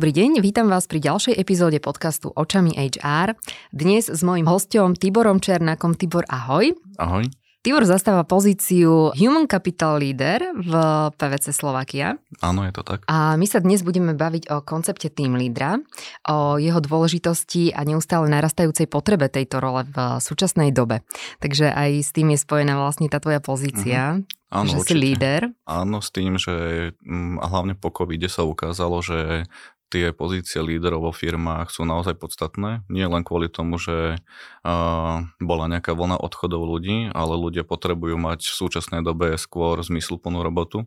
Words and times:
Dobrý 0.00 0.16
deň, 0.16 0.40
vítam 0.40 0.72
vás 0.72 0.88
pri 0.88 0.96
ďalšej 0.96 1.36
epizóde 1.36 1.76
podcastu 1.76 2.32
Očami 2.32 2.72
HR. 2.72 3.36
Dnes 3.68 4.08
s 4.08 4.24
mojím 4.24 4.48
hostom 4.48 4.96
Tiborom 4.96 5.44
Černákom. 5.44 5.92
Tibor, 5.92 6.24
ahoj. 6.24 6.72
Ahoj. 6.96 7.28
Tibor 7.60 7.84
zastáva 7.84 8.24
pozíciu 8.24 9.12
Human 9.12 9.44
Capital 9.44 10.00
Leader 10.00 10.56
v 10.56 10.72
PVC 11.20 11.52
Slovakia. 11.52 12.16
Áno, 12.40 12.64
je 12.64 12.72
to 12.72 12.80
tak. 12.80 13.04
A 13.12 13.36
my 13.36 13.44
sa 13.44 13.60
dnes 13.60 13.84
budeme 13.84 14.16
baviť 14.16 14.48
o 14.48 14.64
koncepte 14.64 15.12
team 15.12 15.36
lídra, 15.36 15.84
o 16.32 16.56
jeho 16.56 16.80
dôležitosti 16.80 17.76
a 17.76 17.84
neustále 17.84 18.32
narastajúcej 18.32 18.88
potrebe 18.88 19.28
tejto 19.28 19.60
role 19.60 19.84
v 19.84 20.16
súčasnej 20.16 20.72
dobe. 20.72 21.04
Takže 21.44 21.76
aj 21.76 22.08
s 22.08 22.10
tým 22.16 22.32
je 22.32 22.40
spojená 22.40 22.72
vlastne 22.80 23.12
tá 23.12 23.20
tvoja 23.20 23.44
pozícia, 23.44 24.16
uh-huh. 24.16 24.38
Áno, 24.50 24.66
že 24.66 24.82
určite. 24.82 24.90
si 24.90 24.94
líder. 24.98 25.40
Áno, 25.62 26.02
s 26.02 26.10
tým, 26.10 26.34
že 26.34 26.90
mm, 27.06 27.38
a 27.38 27.46
hlavne 27.46 27.78
po 27.78 27.94
covide 27.94 28.26
sa 28.26 28.42
ukázalo, 28.42 28.98
že 28.98 29.46
tie 29.90 30.14
pozície 30.14 30.62
líderov 30.62 31.10
vo 31.10 31.12
firmách 31.12 31.74
sú 31.74 31.82
naozaj 31.82 32.14
podstatné. 32.16 32.86
Nie 32.86 33.10
len 33.10 33.26
kvôli 33.26 33.50
tomu, 33.50 33.76
že 33.76 34.16
uh, 34.16 35.16
bola 35.42 35.64
nejaká 35.66 35.92
vlna 35.92 36.16
odchodov 36.22 36.62
ľudí, 36.64 37.10
ale 37.10 37.34
ľudia 37.34 37.66
potrebujú 37.66 38.14
mať 38.14 38.46
v 38.46 38.54
súčasnej 38.54 39.02
dobe 39.02 39.34
skôr 39.34 39.82
zmysluplnú 39.82 40.46
robotu 40.46 40.86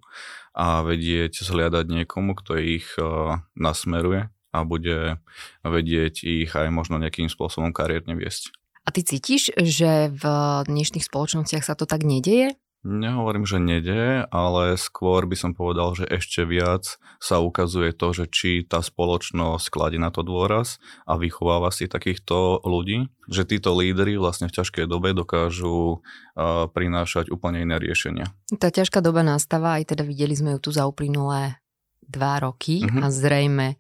a 0.55 0.81
vedieť 0.81 1.43
zhliadať 1.43 1.85
niekomu, 1.91 2.34
kto 2.39 2.55
ich 2.57 2.88
uh, 2.95 3.43
nasmeruje 3.59 4.31
a 4.53 4.59
bude 4.63 5.20
vedieť 5.65 6.23
ich 6.23 6.51
aj 6.55 6.71
možno 6.71 7.01
nejakým 7.01 7.27
spôsobom 7.27 7.76
kariérne 7.76 8.15
viesť. 8.15 8.55
A 8.84 8.91
ty 8.91 9.01
cítiš, 9.01 9.49
že 9.55 10.12
v 10.12 10.23
dnešných 10.67 11.07
spoločnostiach 11.07 11.63
sa 11.63 11.73
to 11.73 11.88
tak 11.88 12.04
nedeje? 12.04 12.55
Nehovorím, 12.84 13.48
že 13.48 13.63
nede, 13.63 14.27
ale 14.27 14.76
skôr 14.76 15.23
by 15.23 15.39
som 15.39 15.55
povedal, 15.55 15.95
že 15.95 16.03
ešte 16.03 16.43
viac 16.43 16.99
sa 17.15 17.39
ukazuje 17.39 17.95
to, 17.95 18.12
že 18.12 18.27
či 18.27 18.67
tá 18.67 18.84
spoločnosť 18.84 19.71
kladie 19.71 20.03
na 20.03 20.12
to 20.12 20.20
dôraz 20.20 20.84
a 21.07 21.15
vychováva 21.15 21.71
si 21.71 21.87
takýchto 21.87 22.59
ľudí, 22.67 23.07
že 23.31 23.48
títo 23.48 23.71
lídry 23.71 24.20
vlastne 24.20 24.51
v 24.51 24.59
ťažkej 24.59 24.91
dobe 24.91 25.15
dokážu 25.15 26.04
uh, 26.04 26.67
prinášať 26.76 27.31
úplne 27.31 27.63
iné 27.63 27.79
riešenia. 27.79 28.35
Tá 28.59 28.67
ťažká 28.67 28.99
doba 28.99 29.23
nastáva, 29.23 29.79
aj 29.79 29.95
teda 29.95 30.04
videli 30.04 30.35
sme 30.35 30.59
ju 30.59 30.67
tu 30.67 30.70
za 30.76 30.84
uplynulé 30.84 31.63
dva 32.04 32.43
roky 32.43 32.84
uh-huh. 32.84 32.99
a 32.99 33.07
zrejme 33.07 33.79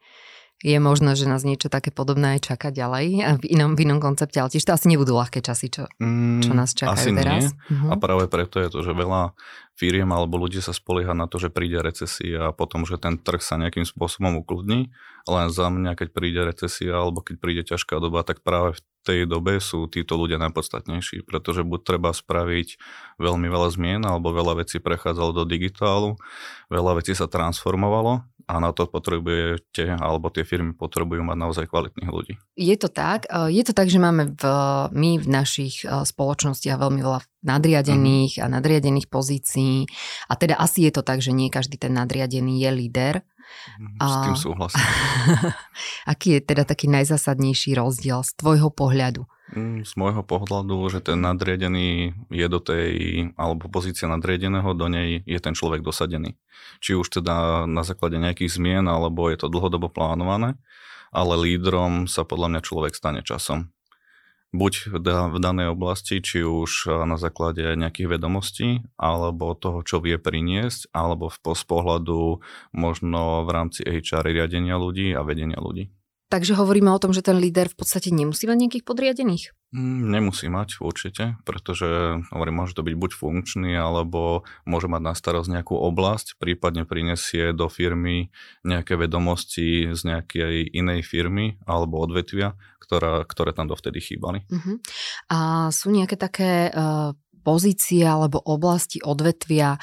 je 0.63 0.79
možno, 0.79 1.11
že 1.11 1.27
nás 1.27 1.43
niečo 1.43 1.67
také 1.67 1.91
podobné 1.91 2.39
aj 2.39 2.55
čaká 2.55 2.71
ďalej 2.71 3.35
v 3.43 3.45
inom, 3.51 3.75
v 3.75 3.83
inom 3.83 3.99
koncepte, 3.99 4.39
ale 4.39 4.47
tiež 4.47 4.63
to 4.63 4.71
asi 4.71 4.87
nebudú 4.87 5.11
ľahké 5.11 5.43
časy, 5.43 5.67
čo, 5.67 5.91
čo 6.39 6.51
mm, 6.51 6.55
nás 6.55 6.71
čakajú 6.71 6.95
asi 6.95 7.09
teraz. 7.11 7.51
Nie. 7.51 7.51
Uh-huh. 7.67 7.91
A 7.91 7.99
práve 7.99 8.31
preto 8.31 8.63
je 8.63 8.71
to, 8.71 8.79
že 8.79 8.95
veľa 8.95 9.35
firiem 9.75 10.07
alebo 10.15 10.39
ľudí 10.39 10.63
sa 10.63 10.71
spolieha 10.71 11.11
na 11.11 11.27
to, 11.27 11.35
že 11.35 11.51
príde 11.51 11.83
recesia 11.83 12.47
a 12.47 12.55
potom, 12.55 12.87
že 12.87 12.95
ten 12.95 13.19
trh 13.19 13.43
sa 13.43 13.59
nejakým 13.59 13.83
spôsobom 13.83 14.39
ukludní. 14.39 14.95
Len 15.27 15.47
za 15.51 15.67
mňa, 15.67 15.99
keď 15.99 16.07
príde 16.15 16.41
recesia 16.47 16.95
alebo 16.95 17.19
keď 17.19 17.35
príde 17.43 17.63
ťažká 17.67 17.99
doba, 17.99 18.23
tak 18.23 18.39
práve 18.39 18.79
v 18.79 18.81
tej 19.03 19.19
dobe 19.27 19.59
sú 19.59 19.91
títo 19.91 20.15
ľudia 20.15 20.39
najpodstatnejší, 20.39 21.27
pretože 21.27 21.67
buď 21.67 21.79
treba 21.83 22.15
spraviť 22.15 22.79
veľmi 23.19 23.47
veľa 23.51 23.69
zmien 23.75 24.01
alebo 24.07 24.31
veľa 24.31 24.63
vecí 24.63 24.79
prechádzalo 24.79 25.35
do 25.35 25.43
digitálu, 25.43 26.15
veľa 26.71 27.03
vecí 27.03 27.11
sa 27.11 27.27
transformovalo 27.27 28.23
a 28.47 28.53
na 28.59 28.71
to 28.75 28.85
potrebujete, 28.85 29.95
alebo 29.97 30.27
tie 30.29 30.43
firmy 30.43 30.75
potrebujú 30.75 31.23
mať 31.23 31.37
naozaj 31.37 31.65
kvalitných 31.67 32.11
ľudí. 32.11 32.33
Je 32.59 32.75
to 32.75 32.91
tak. 32.91 33.25
E, 33.27 33.51
je 33.55 33.63
to 33.63 33.73
tak, 33.73 33.87
že 33.87 33.99
máme 33.99 34.35
v, 34.35 34.43
my 34.91 35.11
v 35.19 35.27
našich 35.27 35.83
e, 35.83 36.03
spoločnostiach 36.03 36.77
veľmi 36.79 37.01
veľa 37.01 37.21
nadriadených 37.43 38.39
mm. 38.39 38.41
a 38.43 38.45
nadriadených 38.47 39.07
pozícií 39.11 39.85
a 40.31 40.33
teda 40.39 40.55
asi 40.55 40.87
je 40.87 40.91
to 40.95 41.03
tak, 41.03 41.19
že 41.19 41.35
nie 41.35 41.51
každý 41.51 41.75
ten 41.75 41.91
nadriadený 41.91 42.63
je 42.63 42.71
líder. 42.71 43.15
Mhm, 43.79 43.97
s 44.01 44.15
tým 44.23 44.35
súhlasím. 44.37 44.83
Aký 46.11 46.37
je 46.37 46.41
teda 46.43 46.63
taký 46.67 46.91
najzásadnejší 46.91 47.77
rozdiel 47.77 48.21
z 48.21 48.31
tvojho 48.37 48.69
pohľadu? 48.69 49.25
Mm, 49.53 49.85
z 49.85 49.93
môjho 49.99 50.23
pohľadu, 50.25 50.87
že 50.89 51.03
ten 51.03 51.21
nadriedený 51.21 52.15
je 52.33 52.47
do 52.49 52.57
tej, 52.57 52.89
alebo 53.37 53.69
pozícia 53.69 54.09
nadriedeného, 54.09 54.71
do 54.73 54.87
nej 54.89 55.21
je 55.27 55.39
ten 55.43 55.53
človek 55.53 55.85
dosadený. 55.85 56.39
Či 56.81 56.97
už 56.97 57.21
teda 57.21 57.67
na 57.69 57.83
základe 57.85 58.17
nejakých 58.17 58.55
zmien, 58.55 58.87
alebo 58.89 59.29
je 59.29 59.37
to 59.37 59.51
dlhodobo 59.51 59.93
plánované, 59.93 60.57
ale 61.13 61.37
lídrom 61.37 62.09
sa 62.09 62.25
podľa 62.25 62.57
mňa 62.57 62.61
človek 62.65 62.93
stane 62.97 63.21
časom. 63.21 63.69
Buď 64.53 64.93
v 65.01 65.37
danej 65.41 65.73
oblasti, 65.73 66.21
či 66.21 66.45
už 66.45 66.85
na 67.09 67.17
základe 67.17 67.73
nejakých 67.73 68.05
vedomostí, 68.05 68.85
alebo 69.01 69.57
toho, 69.57 69.81
čo 69.81 69.97
vie 69.97 70.21
priniesť, 70.21 70.93
alebo 70.93 71.33
z 71.33 71.63
pohľadu 71.65 72.37
možno 72.69 73.41
v 73.43 73.49
rámci 73.49 73.81
HR 73.81 74.29
riadenia 74.29 74.77
ľudí 74.77 75.17
a 75.17 75.25
vedenia 75.25 75.57
ľudí. 75.57 75.89
Takže 76.29 76.53
hovoríme 76.53 76.93
o 76.93 77.01
tom, 77.01 77.13
že 77.13 77.25
ten 77.25 77.41
líder 77.41 77.69
v 77.69 77.77
podstate 77.81 78.13
nemusí 78.13 78.45
mať 78.45 78.57
nejakých 78.57 78.85
podriadených? 78.85 79.57
Mm, 79.73 80.13
nemusí 80.13 80.53
mať 80.53 80.85
určite, 80.85 81.33
pretože 81.49 82.21
hovorím, 82.29 82.61
môže 82.61 82.77
to 82.77 82.85
byť 82.85 82.93
buď 82.93 83.11
funkčný, 83.17 83.73
alebo 83.73 84.45
môže 84.69 84.85
mať 84.85 85.01
na 85.01 85.13
starosť 85.17 85.49
nejakú 85.49 85.73
oblasť, 85.73 86.37
prípadne 86.37 86.85
prinesie 86.85 87.57
do 87.57 87.65
firmy 87.73 88.29
nejaké 88.61 88.93
vedomosti 88.93 89.89
z 89.89 90.01
nejakej 90.05 90.77
inej 90.77 91.01
firmy 91.01 91.57
alebo 91.65 92.05
odvetvia, 92.05 92.53
ktorá, 92.77 93.25
ktoré 93.25 93.57
tam 93.57 93.65
dovtedy 93.65 93.97
chýbali. 93.97 94.45
Uh-huh. 94.45 94.77
A 95.33 95.37
sú 95.73 95.89
nejaké 95.89 96.21
také 96.21 96.69
uh, 96.69 97.17
pozície 97.43 98.07
alebo 98.07 98.39
oblasti 98.39 99.03
odvetvia, 99.03 99.77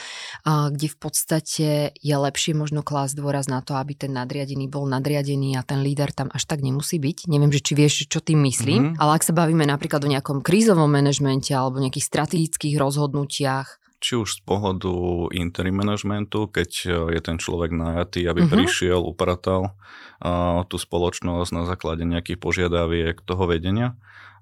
kde 0.48 0.88
v 0.88 0.97
podstate 0.97 1.69
je 1.94 2.16
lepšie 2.16 2.56
možno 2.56 2.81
klásť 2.81 3.21
dôraz 3.21 3.47
na 3.47 3.60
to, 3.60 3.76
aby 3.76 3.93
ten 3.94 4.16
nadriadený 4.16 4.66
bol 4.66 4.88
nadriadený 4.88 5.60
a 5.60 5.62
ten 5.62 5.84
líder 5.84 6.10
tam 6.16 6.32
až 6.32 6.48
tak 6.48 6.65
nemusí 6.65 6.97
byť. 6.97 7.28
Neviem, 7.28 7.53
že 7.53 7.60
či 7.60 7.72
vieš, 7.76 8.09
čo 8.09 8.25
tým 8.25 8.41
myslím, 8.48 8.97
mm-hmm. 8.97 9.00
ale 9.00 9.21
ak 9.21 9.26
sa 9.28 9.37
bavíme 9.37 9.69
napríklad 9.69 10.00
o 10.00 10.09
nejakom 10.09 10.41
krízovom 10.41 10.88
manažmente 10.88 11.53
alebo 11.53 11.78
nejakých 11.78 12.09
strategických 12.09 12.81
rozhodnutiach, 12.81 13.77
či 14.00 14.16
už 14.16 14.41
z 14.41 14.42
pohľadu 14.48 15.28
interim 15.37 15.77
managementu, 15.77 16.48
keď 16.48 16.71
je 17.12 17.21
ten 17.21 17.37
človek 17.37 17.69
najatý, 17.69 18.25
aby 18.25 18.48
uh-huh. 18.48 18.54
prišiel, 18.56 18.97
upratal 19.04 19.77
uh, 19.77 20.65
tú 20.72 20.81
spoločnosť 20.81 21.50
na 21.53 21.69
základe 21.69 22.09
nejakých 22.09 22.41
požiadaviek 22.41 23.21
toho 23.21 23.44
vedenia, 23.44 24.00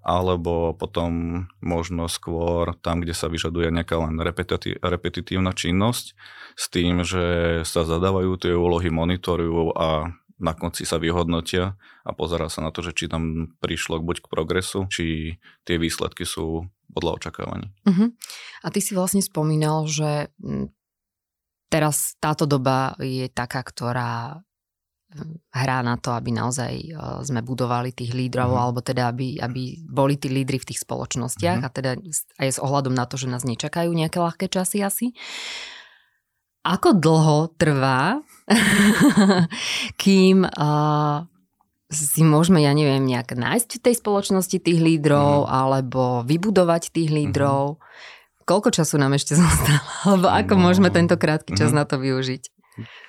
alebo 0.09 0.73
potom 0.73 1.45
možno 1.61 2.09
skôr 2.09 2.73
tam, 2.81 3.05
kde 3.05 3.13
sa 3.13 3.29
vyžaduje 3.29 3.69
nejaká 3.69 4.01
len 4.01 4.17
repetití, 4.17 4.81
repetitívna 4.81 5.53
činnosť 5.53 6.17
s 6.57 6.65
tým, 6.73 7.05
že 7.05 7.61
sa 7.69 7.85
zadávajú 7.85 8.41
tie 8.41 8.57
úlohy, 8.57 8.89
monitorujú 8.89 9.77
a 9.77 10.17
na 10.39 10.53
konci 10.57 10.89
sa 10.89 10.97
vyhodnotia 10.97 11.77
a 12.09 12.11
pozera 12.17 12.49
sa 12.49 12.65
na 12.65 12.73
to, 12.73 12.81
že 12.81 12.97
či 12.97 13.05
tam 13.11 13.53
prišlo 13.61 14.01
buď 14.01 14.25
k 14.25 14.31
progresu, 14.33 14.89
či 14.89 15.37
tie 15.69 15.77
výsledky 15.77 16.25
sú 16.25 16.65
podľa 16.89 17.21
očakávaní. 17.21 17.69
Uh-huh. 17.85 18.09
A 18.65 18.67
ty 18.73 18.81
si 18.81 18.97
vlastne 18.97 19.21
spomínal, 19.21 19.85
že 19.91 20.33
teraz 21.69 22.17
táto 22.17 22.49
doba 22.49 22.97
je 23.03 23.29
taká, 23.29 23.61
ktorá 23.61 24.41
hrá 25.53 25.81
na 25.81 25.97
to, 25.97 26.13
aby 26.13 26.31
naozaj 26.37 26.73
e, 26.77 26.93
sme 27.25 27.41
budovali 27.41 27.97
tých 27.97 28.13
lídrov, 28.13 28.53
mm. 28.53 28.61
alebo 28.61 28.81
teda 28.85 29.09
aby, 29.09 29.41
aby 29.41 29.81
boli 29.89 30.21
tí 30.21 30.29
lídry 30.29 30.61
v 30.61 30.69
tých 30.69 30.85
spoločnostiach 30.85 31.65
mm. 31.65 31.67
a 31.67 31.69
teda 31.73 31.91
aj 32.39 32.49
s 32.49 32.59
ohľadom 32.61 32.93
na 32.93 33.09
to, 33.09 33.17
že 33.17 33.33
nás 33.33 33.45
nečakajú 33.49 33.89
nejaké 33.89 34.21
ľahké 34.21 34.53
časy 34.53 34.85
asi. 34.85 35.17
Ako 36.69 36.93
dlho 37.01 37.57
trvá, 37.57 38.21
kým 40.03 40.45
uh, 40.45 41.25
si 41.89 42.21
môžeme, 42.21 42.61
ja 42.61 42.77
neviem, 42.77 43.01
nejak 43.09 43.33
nájsť 43.33 43.81
v 43.81 43.85
tej 43.89 43.95
spoločnosti 43.97 44.57
tých 44.61 44.77
lídrov, 44.77 45.49
mm. 45.49 45.49
alebo 45.49 46.21
vybudovať 46.29 46.93
tých 46.93 47.09
lídrov? 47.09 47.81
Mm. 47.81 48.45
Koľko 48.45 48.69
času 48.77 49.01
nám 49.01 49.17
ešte 49.17 49.37
zostalo? 49.41 49.81
Alebo 50.05 50.29
ako 50.29 50.53
no, 50.61 50.69
môžeme 50.69 50.93
tento 50.93 51.17
krátky 51.17 51.57
čas 51.57 51.73
mm. 51.73 51.77
na 51.81 51.85
to 51.89 51.97
využiť? 51.97 52.58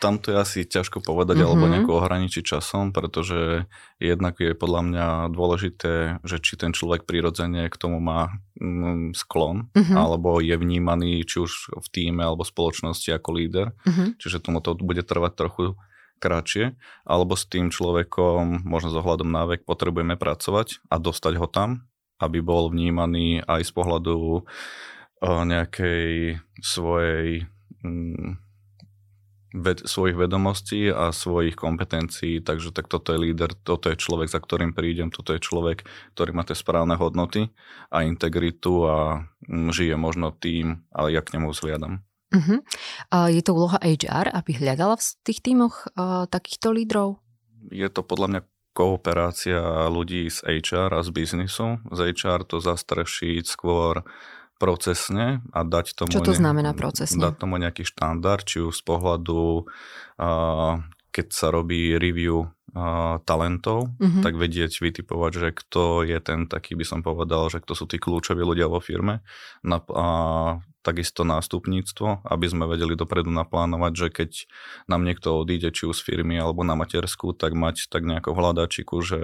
Tam 0.02 0.18
to 0.18 0.34
je 0.34 0.38
asi 0.38 0.60
ťažko 0.66 1.04
povedať 1.04 1.40
mm-hmm. 1.40 1.50
alebo 1.50 1.66
nejako 1.70 1.94
ohraničiť 2.02 2.44
časom, 2.56 2.96
pretože 2.96 3.70
jednak 4.02 4.40
je 4.40 4.58
podľa 4.58 4.82
mňa 4.86 5.08
dôležité, 5.34 6.24
že 6.26 6.38
či 6.42 6.58
ten 6.58 6.72
človek 6.74 7.04
prirodzene 7.04 7.68
k 7.70 7.76
tomu 7.76 8.02
má 8.02 8.34
mm, 8.58 9.14
sklon, 9.14 9.70
mm-hmm. 9.76 9.96
alebo 9.98 10.40
je 10.42 10.56
vnímaný 10.56 11.24
či 11.28 11.44
už 11.44 11.78
v 11.78 11.88
týme 11.94 12.24
alebo 12.26 12.48
spoločnosti 12.48 13.10
ako 13.14 13.30
líder. 13.36 13.68
Mm-hmm. 13.86 14.18
Čiže 14.18 14.44
tomu 14.44 14.64
to 14.64 14.74
bude 14.80 15.04
trvať 15.06 15.34
trochu 15.36 15.66
kratšie, 16.20 16.76
alebo 17.08 17.40
s 17.40 17.48
tým 17.48 17.72
človekom, 17.72 18.68
možno 18.68 18.92
z 18.92 19.00
ohľadom 19.00 19.30
na 19.32 19.48
vek, 19.48 19.64
potrebujeme 19.64 20.20
pracovať 20.20 20.84
a 20.92 21.00
dostať 21.00 21.34
ho 21.40 21.48
tam, 21.48 21.88
aby 22.20 22.44
bol 22.44 22.68
vnímaný 22.68 23.48
aj 23.48 23.64
z 23.64 23.72
pohľadu 23.72 24.44
nejakej 25.24 26.40
svojej 26.60 27.48
mm, 27.84 28.49
ved, 29.54 29.86
svojich 29.86 30.18
vedomostí 30.18 30.90
a 30.90 31.10
svojich 31.10 31.58
kompetencií, 31.58 32.42
takže 32.44 32.74
tak 32.74 32.92
toto 32.92 33.14
je 33.16 33.32
líder, 33.32 33.54
toto 33.66 33.90
je 33.90 33.98
človek, 33.98 34.30
za 34.30 34.40
ktorým 34.42 34.74
prídem, 34.76 35.10
toto 35.10 35.34
je 35.34 35.42
človek, 35.42 35.86
ktorý 36.14 36.32
má 36.34 36.44
tie 36.46 36.58
správne 36.58 36.98
hodnoty 37.00 37.50
a 37.90 38.06
integritu 38.06 38.86
a 38.86 39.26
mm, 39.48 39.74
žije 39.74 39.96
možno 39.98 40.36
tým, 40.36 40.86
ale 40.94 41.14
ja 41.16 41.26
k 41.26 41.38
nemu 41.38 41.54
vzliadam. 41.54 42.06
Uh-huh. 42.30 42.62
A 43.10 43.34
je 43.34 43.42
to 43.42 43.58
úloha 43.58 43.82
HR, 43.82 44.30
aby 44.30 44.54
hľadala 44.54 45.02
v 45.02 45.06
tých 45.26 45.42
tímoch 45.42 45.90
uh, 45.98 46.30
takýchto 46.30 46.70
lídrov? 46.70 47.18
je 47.68 47.88
to 47.92 48.02
podľa 48.02 48.28
mňa 48.32 48.42
kooperácia 48.72 49.92
ľudí 49.92 50.32
z 50.32 50.40
HR 50.64 50.96
a 50.96 51.02
z 51.04 51.10
biznisu. 51.12 51.84
Z 51.92 52.00
HR 52.16 52.48
to 52.48 52.64
zastrešiť 52.64 53.44
skôr 53.44 54.08
procesne 54.60 55.40
a 55.56 55.64
dať 55.64 55.96
tomu... 55.96 56.12
Čo 56.12 56.22
to 56.22 56.36
ne, 56.36 56.40
znamená 56.44 56.72
procesne? 56.76 57.24
Dať 57.24 57.40
tomu 57.40 57.56
nejaký 57.58 57.88
štandard, 57.88 58.44
či 58.44 58.60
už 58.60 58.76
z 58.76 58.84
pohľadu, 58.84 59.66
uh, 60.20 60.84
keď 61.16 61.28
sa 61.32 61.48
robí 61.50 61.96
review 61.96 62.52
uh, 62.76 63.24
talentov, 63.24 63.88
uh-huh. 63.96 64.22
tak 64.22 64.36
vedieť, 64.36 64.84
vytipovať, 64.84 65.32
že 65.32 65.50
kto 65.56 66.04
je 66.04 66.20
ten 66.20 66.46
taký, 66.46 66.76
by 66.76 66.86
som 66.86 67.00
povedal, 67.00 67.48
že 67.48 67.64
kto 67.64 67.74
sú 67.74 67.86
tí 67.88 67.98
kľúčoví 67.98 68.44
ľudia 68.44 68.68
vo 68.68 68.84
firme. 68.84 69.24
Na, 69.64 69.80
uh, 69.80 70.60
takisto 70.84 71.24
nástupníctvo, 71.24 72.28
aby 72.28 72.46
sme 72.48 72.68
vedeli 72.68 73.00
dopredu 73.00 73.32
naplánovať, 73.32 73.94
že 73.96 74.08
keď 74.12 74.32
nám 74.92 75.08
niekto 75.08 75.40
odíde, 75.40 75.72
či 75.72 75.88
už 75.88 76.04
z 76.04 76.04
firmy 76.04 76.36
alebo 76.40 76.68
na 76.68 76.76
matersku, 76.76 77.32
tak 77.36 77.56
mať 77.56 77.88
tak 77.88 78.04
nejako 78.04 78.36
v 78.36 78.40
hľadačiku, 78.44 78.96
že 79.04 79.22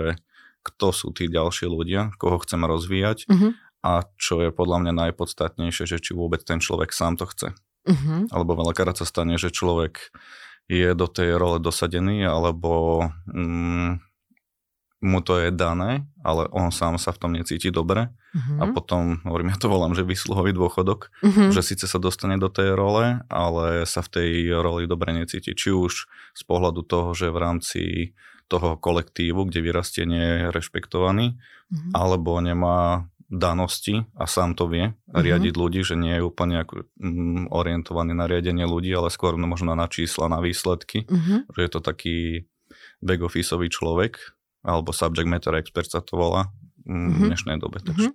kto 0.66 0.88
sú 0.92 1.08
tí 1.14 1.30
ďalší 1.30 1.70
ľudia, 1.70 2.12
koho 2.18 2.42
chceme 2.42 2.66
rozvíjať 2.66 3.30
uh-huh 3.30 3.65
a 3.86 4.02
čo 4.18 4.42
je 4.42 4.50
podľa 4.50 4.82
mňa 4.82 4.94
najpodstatnejšie, 5.06 5.86
že 5.86 6.02
či 6.02 6.18
vôbec 6.18 6.42
ten 6.42 6.58
človek 6.58 6.90
sám 6.90 7.22
to 7.22 7.30
chce. 7.30 7.54
Uh-huh. 7.86 8.26
Alebo 8.34 8.58
veľakrát 8.58 8.98
sa 8.98 9.06
stane, 9.06 9.38
že 9.38 9.54
človek 9.54 10.10
je 10.66 10.98
do 10.98 11.06
tej 11.06 11.38
role 11.38 11.62
dosadený, 11.62 12.26
alebo 12.26 13.06
mm, 13.30 14.02
mu 15.06 15.20
to 15.22 15.38
je 15.38 15.54
dané, 15.54 16.10
ale 16.26 16.50
on 16.50 16.74
sám 16.74 16.98
sa 16.98 17.14
v 17.14 17.22
tom 17.22 17.32
necíti 17.38 17.70
dobre 17.70 18.10
uh-huh. 18.10 18.58
a 18.58 18.64
potom, 18.74 19.22
hovorím, 19.22 19.54
ja 19.54 19.62
to 19.62 19.70
volám, 19.70 19.94
že 19.94 20.02
vysluhový 20.02 20.50
dôchodok, 20.58 21.14
uh-huh. 21.22 21.54
že 21.54 21.62
síce 21.62 21.86
sa 21.86 22.02
dostane 22.02 22.42
do 22.42 22.50
tej 22.50 22.74
role, 22.74 23.22
ale 23.30 23.86
sa 23.86 24.02
v 24.02 24.10
tej 24.10 24.30
roli 24.58 24.90
dobre 24.90 25.14
necíti. 25.14 25.54
Či 25.54 25.70
už 25.70 26.10
z 26.34 26.42
pohľadu 26.50 26.82
toho, 26.82 27.14
že 27.14 27.30
v 27.30 27.38
rámci 27.38 27.82
toho 28.50 28.82
kolektívu, 28.82 29.46
kde 29.46 29.62
vyrastie, 29.62 30.10
nie 30.10 30.22
je 30.22 30.50
rešpektovaný, 30.50 31.38
uh-huh. 31.38 31.92
alebo 31.94 32.42
nemá 32.42 33.06
danosti 33.26 34.06
a 34.14 34.30
sám 34.30 34.54
to 34.54 34.70
vie 34.70 34.94
uh-huh. 34.94 35.22
riadiť 35.22 35.54
ľudí, 35.58 35.82
že 35.82 35.98
nie 35.98 36.14
je 36.14 36.24
úplne 36.24 36.62
ako, 36.62 36.86
mm, 37.02 37.50
orientovaný 37.50 38.14
na 38.14 38.30
riadenie 38.30 38.70
ľudí, 38.70 38.94
ale 38.94 39.10
skôr 39.10 39.34
možno 39.38 39.74
na 39.74 39.90
čísla, 39.90 40.30
na 40.30 40.40
výsledky. 40.40 41.10
Uh-huh. 41.10 41.46
Že 41.54 41.60
je 41.62 41.70
to 41.74 41.80
taký 41.82 42.18
back 43.02 43.22
officeový 43.26 43.70
človek, 43.74 44.22
alebo 44.66 44.94
subject 44.94 45.30
matter 45.30 45.54
expert 45.58 45.90
sa 45.90 46.02
to 46.06 46.18
volá 46.18 46.54
mm, 46.86 47.10
v 47.10 47.18
dnešnej 47.34 47.58
dobe. 47.58 47.82
Uh-huh. 47.82 48.14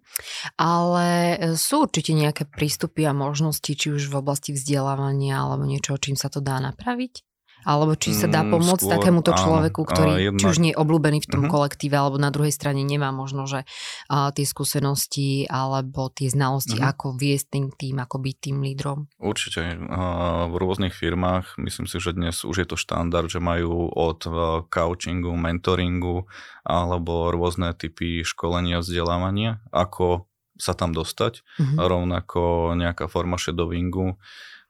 Ale 0.59 1.07
e, 1.35 1.37
sú 1.59 1.91
určite 1.91 2.15
nejaké 2.15 2.47
prístupy 2.47 3.07
a 3.07 3.13
možnosti, 3.15 3.71
či 3.71 3.91
už 3.91 4.11
v 4.11 4.19
oblasti 4.19 4.55
vzdelávania 4.55 5.43
alebo 5.43 5.67
niečo, 5.67 5.99
čím 5.99 6.15
sa 6.15 6.31
to 6.31 6.39
dá 6.39 6.63
napraviť? 6.63 7.30
Alebo 7.65 7.93
či 7.97 8.17
sa 8.17 8.25
dá 8.27 8.41
mm, 8.41 8.51
pomôcť 8.57 8.85
Skôr, 8.89 8.95
takémuto 8.97 9.31
človeku, 9.37 9.81
ktorý 9.85 10.13
áno, 10.17 10.25
jedna... 10.33 10.39
či 10.41 10.45
už 10.49 10.59
nie 10.65 10.73
je 10.73 10.81
obľúbený 10.81 11.19
v 11.25 11.29
tom 11.29 11.43
uh-huh. 11.45 11.53
kolektíve, 11.53 11.95
alebo 11.97 12.17
na 12.17 12.33
druhej 12.33 12.55
strane 12.55 12.81
nemá 12.81 13.13
možno, 13.13 13.45
že 13.45 13.69
uh, 14.09 14.33
tie 14.33 14.49
skúsenosti 14.49 15.45
alebo 15.51 16.09
tie 16.09 16.33
znalosti, 16.33 16.81
uh-huh. 16.81 16.93
ako 16.97 17.07
viesť 17.21 17.47
tým 17.53 17.67
tým, 17.75 17.97
ako 18.01 18.17
byť 18.17 18.37
tým 18.41 18.57
lídrom? 18.65 18.99
Určite. 19.21 19.77
Uh, 19.77 20.49
v 20.49 20.55
rôznych 20.57 20.97
firmách, 20.97 21.61
myslím 21.61 21.85
si, 21.85 22.01
že 22.01 22.17
dnes 22.17 22.43
už 22.43 22.65
je 22.65 22.67
to 22.69 22.77
štandard, 22.81 23.29
že 23.29 23.45
majú 23.45 23.93
od 23.93 24.21
uh, 24.25 24.65
coachingu, 24.69 25.37
mentoringu 25.37 26.25
alebo 26.65 27.29
rôzne 27.29 27.77
typy 27.77 28.25
školenia, 28.25 28.81
vzdelávania, 28.81 29.61
ako 29.69 30.31
sa 30.61 30.77
tam 30.77 30.93
dostať. 30.93 31.41
Uh-huh. 31.41 31.77
Rovnako 31.89 32.73
nejaká 32.77 33.09
forma 33.09 33.41
shadowingu 33.41 34.21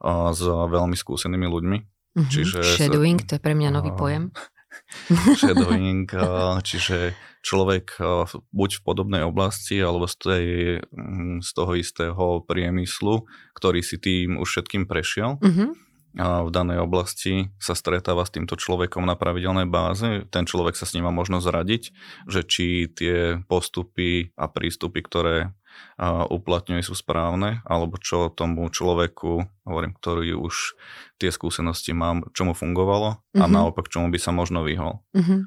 s 0.08 0.40
veľmi 0.48 0.96
skúsenými 0.96 1.44
ľuďmi 1.44 1.78
Mm-hmm. 2.17 2.33
Čiže 2.33 2.59
Shadowing, 2.62 3.21
to 3.23 3.39
je 3.39 3.43
pre 3.43 3.55
mňa 3.55 3.71
nový 3.71 3.95
pojem. 3.95 4.35
Shadowing, 5.41 6.11
čiže 6.62 7.15
človek 7.41 7.97
buď 8.53 8.71
v 8.79 8.83
podobnej 8.85 9.23
oblasti 9.25 9.81
alebo 9.81 10.11
z, 10.11 10.17
tej, 10.19 10.47
mm, 10.93 11.41
z 11.41 11.51
toho 11.55 11.73
istého 11.79 12.25
priemyslu, 12.45 13.25
ktorý 13.57 13.81
si 13.81 13.97
tým 13.97 14.37
už 14.39 14.47
všetkým 14.47 14.85
prešiel. 14.91 15.39
Mm-hmm 15.41 15.91
a 16.19 16.43
v 16.43 16.51
danej 16.51 16.83
oblasti 16.83 17.55
sa 17.62 17.79
stretáva 17.79 18.27
s 18.27 18.35
týmto 18.35 18.59
človekom 18.59 19.07
na 19.07 19.15
pravidelnej 19.15 19.71
báze. 19.71 20.27
Ten 20.35 20.43
človek 20.43 20.75
sa 20.75 20.83
s 20.83 20.99
ním 20.99 21.07
má 21.07 21.15
možnosť 21.15 21.47
radiť, 21.47 21.83
že 22.27 22.41
či 22.43 22.91
tie 22.91 23.39
postupy 23.47 24.35
a 24.35 24.51
prístupy, 24.51 25.07
ktoré 25.07 25.55
uplatňuje 26.29 26.81
sú 26.81 26.97
správne, 26.97 27.61
alebo 27.69 28.00
čo 28.00 28.32
tomu 28.32 28.69
človeku, 28.73 29.44
hovorím, 29.69 29.93
ktorý 29.97 30.37
už 30.41 30.79
tie 31.21 31.29
skúsenosti 31.29 31.93
mám, 31.93 32.25
čo 32.32 32.49
mu 32.49 32.56
fungovalo 32.56 33.21
a 33.21 33.44
mm-hmm. 33.44 33.53
naopak 33.53 33.93
čomu 33.93 34.09
by 34.09 34.19
sa 34.19 34.32
možno 34.32 34.65
vyhol. 34.65 35.05
Mm-hmm. 35.12 35.41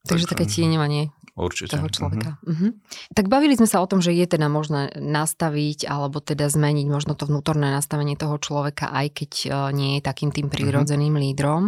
Takže, 0.00 0.24
Takže 0.24 0.26
také 0.32 0.44
tieňovanie 0.48 1.12
Určite. 1.36 1.76
toho 1.76 1.92
človeka. 1.92 2.40
Mm-hmm. 2.40 2.48
Mm-hmm. 2.48 2.70
Tak 3.12 3.26
bavili 3.28 3.52
sme 3.52 3.68
sa 3.68 3.84
o 3.84 3.86
tom, 3.88 4.00
že 4.00 4.16
je 4.16 4.24
teda 4.24 4.48
možné 4.48 4.96
nastaviť 4.96 5.84
alebo 5.84 6.24
teda 6.24 6.48
zmeniť 6.48 6.86
možno 6.88 7.12
to 7.12 7.28
vnútorné 7.28 7.68
nastavenie 7.68 8.16
toho 8.16 8.40
človeka, 8.40 8.88
aj 8.88 9.06
keď 9.12 9.32
uh, 9.52 9.68
nie 9.76 10.00
je 10.00 10.02
takým 10.04 10.32
tým 10.32 10.48
prírodzeným 10.48 11.12
mm-hmm. 11.12 11.26
lídrom. 11.36 11.62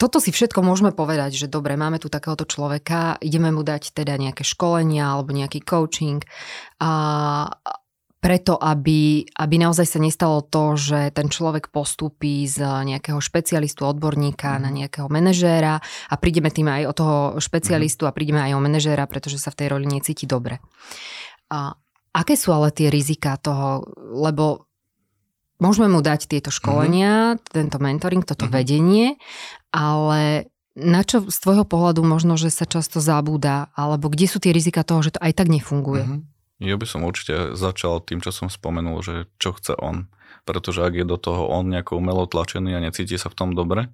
Toto 0.00 0.16
si 0.16 0.32
všetko 0.32 0.64
môžeme 0.64 0.96
povedať, 0.96 1.36
že 1.36 1.52
dobre, 1.52 1.76
máme 1.76 2.00
tu 2.00 2.08
takéhoto 2.08 2.48
človeka, 2.48 3.20
ideme 3.20 3.52
mu 3.52 3.60
dať 3.60 3.92
teda 3.92 4.16
nejaké 4.16 4.48
školenia 4.48 5.12
alebo 5.12 5.36
nejaký 5.36 5.60
coaching 5.60 6.24
a 6.80 6.92
preto, 8.20 8.56
aby, 8.56 9.24
aby 9.24 9.54
naozaj 9.56 9.96
sa 9.96 10.00
nestalo 10.00 10.44
to, 10.44 10.76
že 10.76 11.12
ten 11.16 11.32
človek 11.32 11.72
postupí 11.72 12.44
z 12.44 12.60
nejakého 12.64 13.16
špecialistu, 13.16 13.84
odborníka 13.84 14.60
na 14.60 14.72
mhm. 14.72 14.76
nejakého 14.84 15.08
manažéra 15.12 15.80
a 15.84 16.14
prídeme 16.16 16.48
tým 16.48 16.68
aj 16.68 16.82
o 16.88 16.92
toho 16.96 17.16
špecialistu 17.40 18.04
mm. 18.04 18.08
a 18.08 18.16
prídeme 18.16 18.40
aj 18.40 18.52
o 18.56 18.60
manažéra, 18.60 19.04
pretože 19.08 19.40
sa 19.40 19.52
v 19.52 19.58
tej 19.64 19.68
roli 19.72 19.88
necíti 19.88 20.28
dobre. 20.28 20.60
A 21.52 21.72
aké 22.12 22.36
sú 22.36 22.52
ale 22.52 22.72
tie 22.72 22.92
rizika 22.92 23.40
toho, 23.40 23.84
lebo 24.16 24.69
môžeme 25.60 25.92
mu 25.92 26.00
dať 26.00 26.26
tieto 26.26 26.50
školenia, 26.50 27.36
mm. 27.36 27.54
tento 27.54 27.78
mentoring, 27.78 28.24
toto 28.24 28.48
mm. 28.48 28.52
vedenie, 28.52 29.06
ale 29.70 30.50
na 30.74 31.02
čo 31.04 31.26
z 31.26 31.36
tvojho 31.36 31.68
pohľadu 31.68 32.00
možno, 32.02 32.40
že 32.40 32.48
sa 32.48 32.64
často 32.64 32.98
zabúda, 32.98 33.68
alebo 33.76 34.08
kde 34.08 34.26
sú 34.26 34.40
tie 34.40 34.54
rizika 34.54 34.80
toho, 34.82 35.04
že 35.04 35.14
to 35.14 35.20
aj 35.22 35.32
tak 35.36 35.52
nefunguje? 35.52 36.04
Mm-hmm. 36.06 36.22
Ja 36.60 36.76
by 36.76 36.86
som 36.86 37.08
určite 37.08 37.56
začal 37.56 38.04
tým, 38.04 38.20
čo 38.20 38.32
som 38.32 38.52
spomenul, 38.52 39.00
že 39.00 39.14
čo 39.40 39.56
chce 39.56 39.76
on. 39.80 40.12
Pretože 40.44 40.84
ak 40.84 40.92
je 40.92 41.04
do 41.08 41.16
toho 41.16 41.48
on 41.48 41.68
nejako 41.68 42.00
umelo 42.00 42.28
tlačený 42.28 42.76
a 42.76 42.84
necíti 42.84 43.16
sa 43.16 43.32
v 43.32 43.36
tom 43.36 43.50
dobre, 43.56 43.92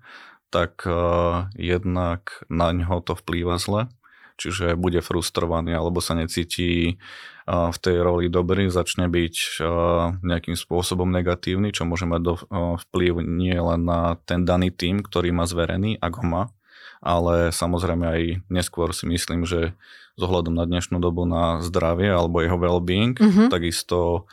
tak 0.50 0.82
uh, 0.86 1.46
jednak 1.54 2.42
na 2.50 2.74
ňo 2.74 3.02
to 3.02 3.14
vplýva 3.18 3.58
zle. 3.58 3.90
Čiže 4.36 4.76
bude 4.76 5.00
frustrovaný 5.00 5.78
alebo 5.78 6.04
sa 6.04 6.12
necíti 6.12 7.00
v 7.46 7.78
tej 7.78 8.02
roli 8.02 8.26
dobrý, 8.26 8.66
začne 8.66 9.06
byť 9.06 9.62
nejakým 10.26 10.58
spôsobom 10.58 11.06
negatívny, 11.14 11.70
čo 11.70 11.86
môže 11.86 12.02
mať 12.02 12.20
do, 12.26 12.34
vplyv 12.90 13.22
nie 13.22 13.54
len 13.54 13.86
na 13.86 14.18
ten 14.26 14.42
daný 14.42 14.74
tým, 14.74 14.98
ktorý 14.98 15.30
má 15.30 15.46
zverený, 15.46 15.94
ak 16.02 16.12
ho 16.18 16.26
má, 16.26 16.42
ale 16.98 17.54
samozrejme 17.54 18.04
aj 18.04 18.22
neskôr 18.50 18.90
si 18.90 19.06
myslím, 19.06 19.46
že 19.46 19.78
z 20.16 20.20
ohľadom 20.26 20.58
na 20.58 20.66
dnešnú 20.66 20.98
dobu 20.98 21.22
na 21.22 21.62
zdravie 21.62 22.10
alebo 22.10 22.42
jeho 22.42 22.58
well-being, 22.58 23.14
mm-hmm. 23.14 23.46
takisto 23.46 24.26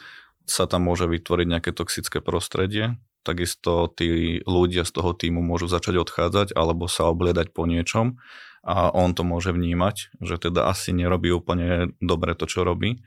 sa 0.50 0.66
tam 0.66 0.90
môže 0.90 1.06
vytvoriť 1.06 1.48
nejaké 1.48 1.72
toxické 1.76 2.18
prostredie, 2.18 2.98
takisto 3.22 3.94
tí 3.94 4.42
ľudia 4.44 4.90
z 4.90 4.92
toho 4.92 5.14
týmu 5.14 5.40
môžu 5.40 5.70
začať 5.70 6.02
odchádzať 6.02 6.48
alebo 6.58 6.90
sa 6.90 7.08
obliedať 7.14 7.54
po 7.54 7.70
niečom 7.70 8.18
a 8.64 8.96
on 8.96 9.12
to 9.12 9.28
môže 9.28 9.52
vnímať, 9.52 10.18
že 10.24 10.40
teda 10.40 10.72
asi 10.72 10.96
nerobí 10.96 11.30
úplne 11.36 11.92
dobre 12.00 12.32
to, 12.34 12.48
čo 12.48 12.64
robí 12.64 13.04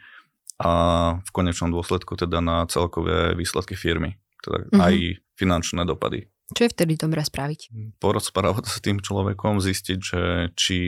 a 0.57 0.73
v 1.21 1.31
konečnom 1.33 1.69
dôsledku 1.69 2.17
teda 2.17 2.41
na 2.41 2.65
celkové 2.69 3.37
výsledky 3.37 3.77
firmy, 3.77 4.17
teda 4.41 4.69
mm-hmm. 4.69 4.81
aj 4.81 4.95
finančné 5.37 5.83
dopady. 5.85 6.29
Čo 6.47 6.71
je 6.71 6.73
vtedy 6.73 6.95
dobré 6.95 7.27
spraviť? 7.27 7.75
Porozprávať 7.99 8.71
sa 8.71 8.79
s 8.79 8.85
tým 8.85 9.03
človekom, 9.03 9.59
zistiť, 9.59 9.99
že 9.99 10.23
či 10.55 10.79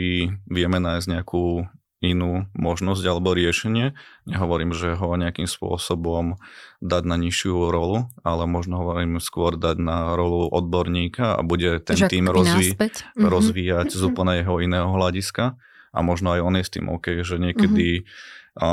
vieme 0.46 0.78
nájsť 0.78 1.06
nejakú 1.18 1.66
inú 1.98 2.46
možnosť 2.54 3.02
alebo 3.10 3.34
riešenie. 3.34 3.94
Nehovorím, 4.22 4.70
že 4.70 4.94
ho 4.94 5.18
nejakým 5.18 5.50
spôsobom 5.50 6.38
dať 6.78 7.02
na 7.02 7.16
nižšiu 7.18 7.74
rolu, 7.74 8.06
ale 8.22 8.46
možno 8.46 8.78
hovorím 8.78 9.18
skôr 9.18 9.58
dať 9.58 9.82
na 9.82 10.14
rolu 10.14 10.46
odborníka 10.46 11.34
a 11.34 11.42
bude 11.42 11.82
ten 11.82 11.98
Žak 11.98 12.10
tým 12.10 12.26
rozví- 12.30 12.78
mhm. 12.78 13.26
rozvíjať 13.26 13.88
mm-hmm. 13.90 14.02
z 14.02 14.08
úplne 14.08 14.32
jeho 14.38 14.62
iného 14.62 14.90
hľadiska 14.94 15.58
a 15.90 15.98
možno 16.04 16.38
aj 16.38 16.40
on 16.46 16.54
je 16.54 16.64
s 16.64 16.70
tým 16.70 16.86
OK, 16.86 17.06
že 17.26 17.36
niekedy 17.42 18.02
mm-hmm 18.02 18.36
a 18.58 18.70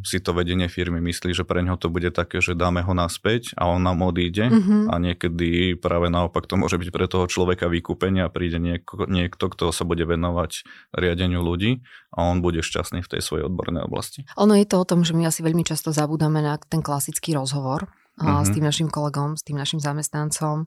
si 0.00 0.16
to 0.16 0.32
vedenie 0.32 0.64
firmy 0.72 0.96
myslí, 1.04 1.36
že 1.36 1.44
pre 1.44 1.60
neho 1.60 1.76
to 1.76 1.92
bude 1.92 2.08
také, 2.16 2.40
že 2.40 2.56
dáme 2.56 2.80
ho 2.80 2.96
naspäť 2.96 3.52
a 3.60 3.68
on 3.68 3.84
nám 3.84 4.00
odíde 4.00 4.48
mm-hmm. 4.48 4.88
a 4.88 4.94
niekedy 4.96 5.76
práve 5.76 6.08
naopak 6.08 6.48
to 6.48 6.56
môže 6.56 6.80
byť 6.80 6.88
pre 6.88 7.04
toho 7.04 7.28
človeka 7.28 7.68
vykúpenie 7.68 8.24
a 8.24 8.32
príde 8.32 8.56
nieko, 8.56 9.04
niekto, 9.04 9.52
kto 9.52 9.76
sa 9.76 9.84
bude 9.84 10.08
venovať 10.08 10.64
riadeniu 10.96 11.44
ľudí 11.44 11.84
a 12.16 12.24
on 12.24 12.40
bude 12.40 12.64
šťastný 12.64 13.04
v 13.04 13.10
tej 13.12 13.20
svojej 13.20 13.44
odbornej 13.44 13.84
oblasti. 13.84 14.24
Ono 14.40 14.56
je 14.56 14.64
to 14.64 14.80
o 14.80 14.88
tom, 14.88 15.04
že 15.04 15.12
my 15.12 15.28
asi 15.28 15.44
veľmi 15.44 15.68
často 15.68 15.92
zabúdame 15.92 16.40
na 16.40 16.56
ten 16.56 16.80
klasický 16.80 17.36
rozhovor, 17.36 17.92
mm-hmm. 18.16 18.44
s 18.44 18.50
tým 18.56 18.64
našim 18.64 18.88
kolegom, 18.88 19.36
s 19.36 19.44
tým 19.44 19.60
našim 19.60 19.84
zamestnancom. 19.84 20.64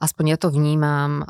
Aspoň 0.00 0.24
ja 0.32 0.36
to 0.40 0.48
vnímam 0.48 1.20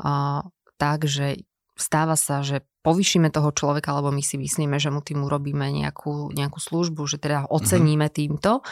tak, 0.79 1.03
že 1.03 1.43
stáva 1.75 2.15
sa, 2.15 2.43
že 2.43 2.63
povýšime 2.79 3.27
toho 3.29 3.51
človeka, 3.51 3.91
alebo 3.91 4.09
my 4.13 4.23
si 4.23 4.39
myslíme, 4.39 4.79
že 4.79 4.89
mu 4.89 5.03
tým 5.03 5.23
urobíme 5.27 5.67
nejakú, 5.67 6.31
nejakú 6.31 6.59
službu, 6.63 7.03
že 7.05 7.19
teda 7.19 7.51
oceníme 7.51 8.07
mm-hmm. 8.07 8.19
týmto, 8.19 8.63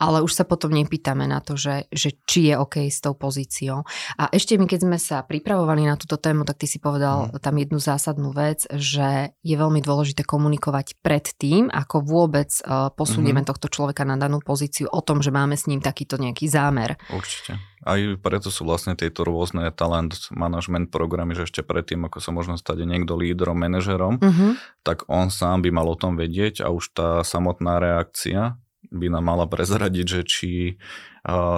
ale 0.00 0.24
už 0.24 0.32
sa 0.32 0.44
potom 0.48 0.72
nepýtame 0.72 1.28
na 1.28 1.44
to, 1.44 1.60
že, 1.60 1.88
že 1.92 2.16
či 2.24 2.52
je 2.52 2.54
OK 2.56 2.88
s 2.88 3.04
tou 3.04 3.12
pozíciou. 3.12 3.84
A 4.16 4.32
ešte 4.32 4.56
my, 4.56 4.64
keď 4.64 4.80
sme 4.88 4.98
sa 4.98 5.20
pripravovali 5.20 5.84
na 5.84 6.00
túto 6.00 6.16
tému, 6.16 6.48
tak 6.48 6.60
ty 6.62 6.66
si 6.66 6.80
povedal 6.80 7.30
mm. 7.30 7.40
tam 7.44 7.54
jednu 7.60 7.78
zásadnú 7.78 8.32
vec, 8.32 8.64
že 8.72 9.36
je 9.44 9.56
veľmi 9.56 9.84
dôležité 9.84 10.24
komunikovať 10.24 11.00
pred 11.04 11.28
tým, 11.36 11.68
ako 11.68 12.00
vôbec 12.00 12.48
uh, 12.64 12.88
posúdime 12.94 13.44
mm-hmm. 13.44 13.50
tohto 13.50 13.68
človeka 13.68 14.08
na 14.08 14.16
danú 14.16 14.40
pozíciu 14.40 14.88
o 14.88 15.00
tom, 15.04 15.20
že 15.20 15.34
máme 15.34 15.54
s 15.54 15.68
ním 15.68 15.84
takýto 15.84 16.16
nejaký 16.16 16.48
zámer. 16.48 16.96
Určite. 17.12 17.60
Aj 17.80 17.96
preto 18.20 18.52
sú 18.52 18.68
vlastne 18.68 18.92
tieto 18.92 19.24
rôzne 19.24 19.64
talent 19.72 20.12
management 20.36 20.92
programy, 20.92 21.32
že 21.32 21.48
ešte 21.48 21.64
predtým, 21.64 22.04
ako 22.04 22.20
sa 22.20 22.28
možno 22.28 22.60
stať 22.60 22.84
niekto 22.84 23.16
lídrom, 23.16 23.49
manažerom, 23.56 24.18
uh-huh. 24.20 24.58
tak 24.82 25.08
on 25.10 25.30
sám 25.30 25.62
by 25.62 25.70
mal 25.70 25.86
o 25.88 25.96
tom 25.98 26.18
vedieť 26.18 26.64
a 26.64 26.72
už 26.72 26.84
tá 26.92 27.10
samotná 27.26 27.78
reakcia 27.78 28.60
by 28.90 29.06
nám 29.06 29.22
mala 29.22 29.46
prezradiť, 29.46 30.06
že 30.06 30.20
či 30.26 30.50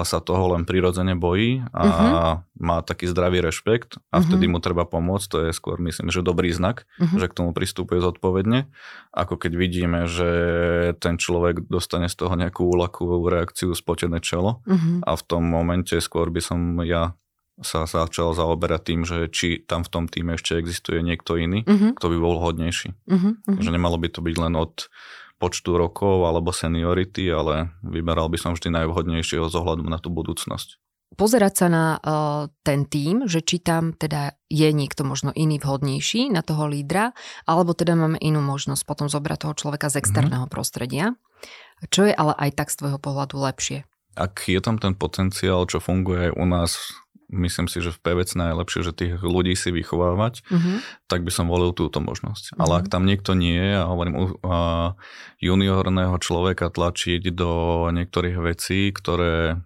sa 0.03 0.19
toho 0.19 0.53
len 0.53 0.67
prirodzene 0.67 1.15
bojí 1.15 1.63
a 1.71 1.83
uh-huh. 1.87 2.33
má 2.59 2.83
taký 2.83 3.07
zdravý 3.07 3.39
rešpekt 3.39 3.95
a 4.11 4.19
uh-huh. 4.19 4.27
vtedy 4.27 4.51
mu 4.51 4.59
treba 4.59 4.83
pomôcť. 4.83 5.27
To 5.31 5.37
je 5.47 5.51
skôr, 5.55 5.79
myslím, 5.79 6.11
že 6.11 6.19
dobrý 6.19 6.51
znak, 6.51 6.83
uh-huh. 6.99 7.15
že 7.15 7.31
k 7.31 7.37
tomu 7.39 7.55
pristupuje 7.55 8.03
zodpovedne, 8.03 8.67
ako 9.15 9.39
keď 9.39 9.51
vidíme, 9.55 10.03
že 10.05 10.31
ten 10.99 11.15
človek 11.15 11.63
dostane 11.71 12.11
z 12.11 12.15
toho 12.19 12.35
nejakú 12.35 12.67
úlakovú 12.67 13.23
reakciu, 13.31 13.71
spotené 13.71 14.19
čelo 14.19 14.59
uh-huh. 14.67 15.07
a 15.07 15.15
v 15.15 15.23
tom 15.23 15.47
momente 15.47 15.95
skôr 16.03 16.27
by 16.27 16.43
som 16.43 16.83
ja 16.83 17.15
sa 17.61 17.85
začal 17.85 18.33
zaoberať 18.33 18.81
tým, 18.81 19.01
že 19.05 19.29
či 19.29 19.61
tam 19.61 19.85
v 19.85 19.91
tom 19.93 20.03
týme 20.09 20.33
ešte 20.39 20.57
existuje 20.57 21.05
niekto 21.05 21.37
iný, 21.37 21.61
uh-huh. 21.61 21.93
kto 21.93 22.07
by 22.09 22.17
bol 22.17 22.41
hodnejší. 22.41 22.97
Uh-huh. 23.05 23.37
Že 23.45 23.69
nemalo 23.77 24.01
by 24.01 24.09
to 24.09 24.25
byť 24.25 24.35
len 24.41 24.57
od 24.57 24.89
počtu 25.37 25.75
rokov 25.75 26.23
alebo 26.25 26.55
seniority, 26.55 27.29
ale 27.29 27.75
vyberal 27.85 28.31
by 28.31 28.39
som 28.39 28.51
vždy 28.55 28.73
najvhodnejšieho 28.73 29.45
z 29.51 29.55
ohľadu 29.59 29.85
na 29.85 29.99
tú 29.99 30.09
budúcnosť. 30.09 30.81
Pozerať 31.13 31.53
sa 31.53 31.67
na 31.69 31.85
uh, 32.01 32.49
ten 32.65 32.89
tým, 32.89 33.29
že 33.29 33.45
či 33.45 33.61
tam 33.61 33.93
teda 33.93 34.33
je 34.49 34.65
niekto 34.73 35.05
možno 35.05 35.29
iný 35.29 35.61
vhodnejší 35.61 36.33
na 36.33 36.41
toho 36.41 36.65
lídra, 36.65 37.13
alebo 37.45 37.77
teda 37.77 37.93
máme 37.93 38.17
inú 38.17 38.41
možnosť 38.41 38.81
potom 38.81 39.05
zobrať 39.05 39.45
toho 39.45 39.53
človeka 39.53 39.93
z 39.93 40.01
externého 40.01 40.49
mm-hmm. 40.49 40.55
prostredia, 40.57 41.13
čo 41.93 42.09
je 42.09 42.17
ale 42.17 42.33
aj 42.33 42.57
tak 42.57 42.73
z 42.73 42.81
tvojho 42.81 42.97
pohľadu 42.97 43.37
lepšie. 43.45 43.85
Ak 44.17 44.45
je 44.49 44.57
tam 44.57 44.81
ten 44.81 44.97
potenciál, 44.97 45.69
čo 45.69 45.77
funguje 45.77 46.29
aj 46.29 46.31
u 46.33 46.45
nás 46.49 46.71
myslím 47.33 47.65
si, 47.65 47.81
že 47.81 47.89
v 47.89 47.99
PVC 47.99 48.37
najlepšie, 48.37 48.85
že 48.85 48.93
tých 48.93 49.13
ľudí 49.19 49.57
si 49.57 49.73
vychovávať, 49.73 50.45
uh-huh. 50.45 50.77
tak 51.09 51.25
by 51.25 51.31
som 51.33 51.49
volil 51.49 51.73
túto 51.73 51.97
možnosť. 51.97 52.53
Uh-huh. 52.53 52.61
Ale 52.61 52.85
ak 52.85 52.93
tam 52.93 53.09
niekto 53.09 53.33
nie 53.33 53.57
je, 53.57 53.75
a 53.81 53.89
hovorím, 53.89 54.15
uh, 54.15 54.93
juniorného 55.41 56.15
človeka 56.21 56.69
tlačiť 56.69 57.33
do 57.33 57.51
niektorých 57.89 58.37
vecí, 58.39 58.93
ktoré 58.93 59.57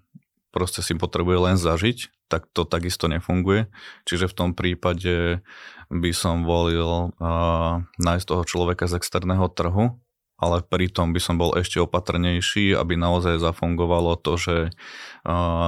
proste 0.55 0.79
si 0.81 0.95
potrebuje 0.95 1.37
len 1.51 1.57
zažiť, 1.59 2.31
tak 2.31 2.47
to 2.55 2.63
takisto 2.63 3.11
nefunguje. 3.11 3.67
Čiže 4.07 4.31
v 4.31 4.35
tom 4.35 4.49
prípade 4.55 5.43
by 5.91 6.11
som 6.15 6.47
volil 6.47 7.13
uh, 7.19 7.83
nájsť 7.99 8.25
toho 8.25 8.43
človeka 8.47 8.87
z 8.87 8.99
externého 8.99 9.47
trhu, 9.51 9.99
ale 10.37 10.61
pritom 10.61 11.17
by 11.17 11.21
som 11.23 11.41
bol 11.41 11.57
ešte 11.57 11.81
opatrnejší, 11.81 12.77
aby 12.77 12.93
naozaj 12.93 13.41
zafungovalo 13.41 14.21
to, 14.21 14.37
že 14.37 14.55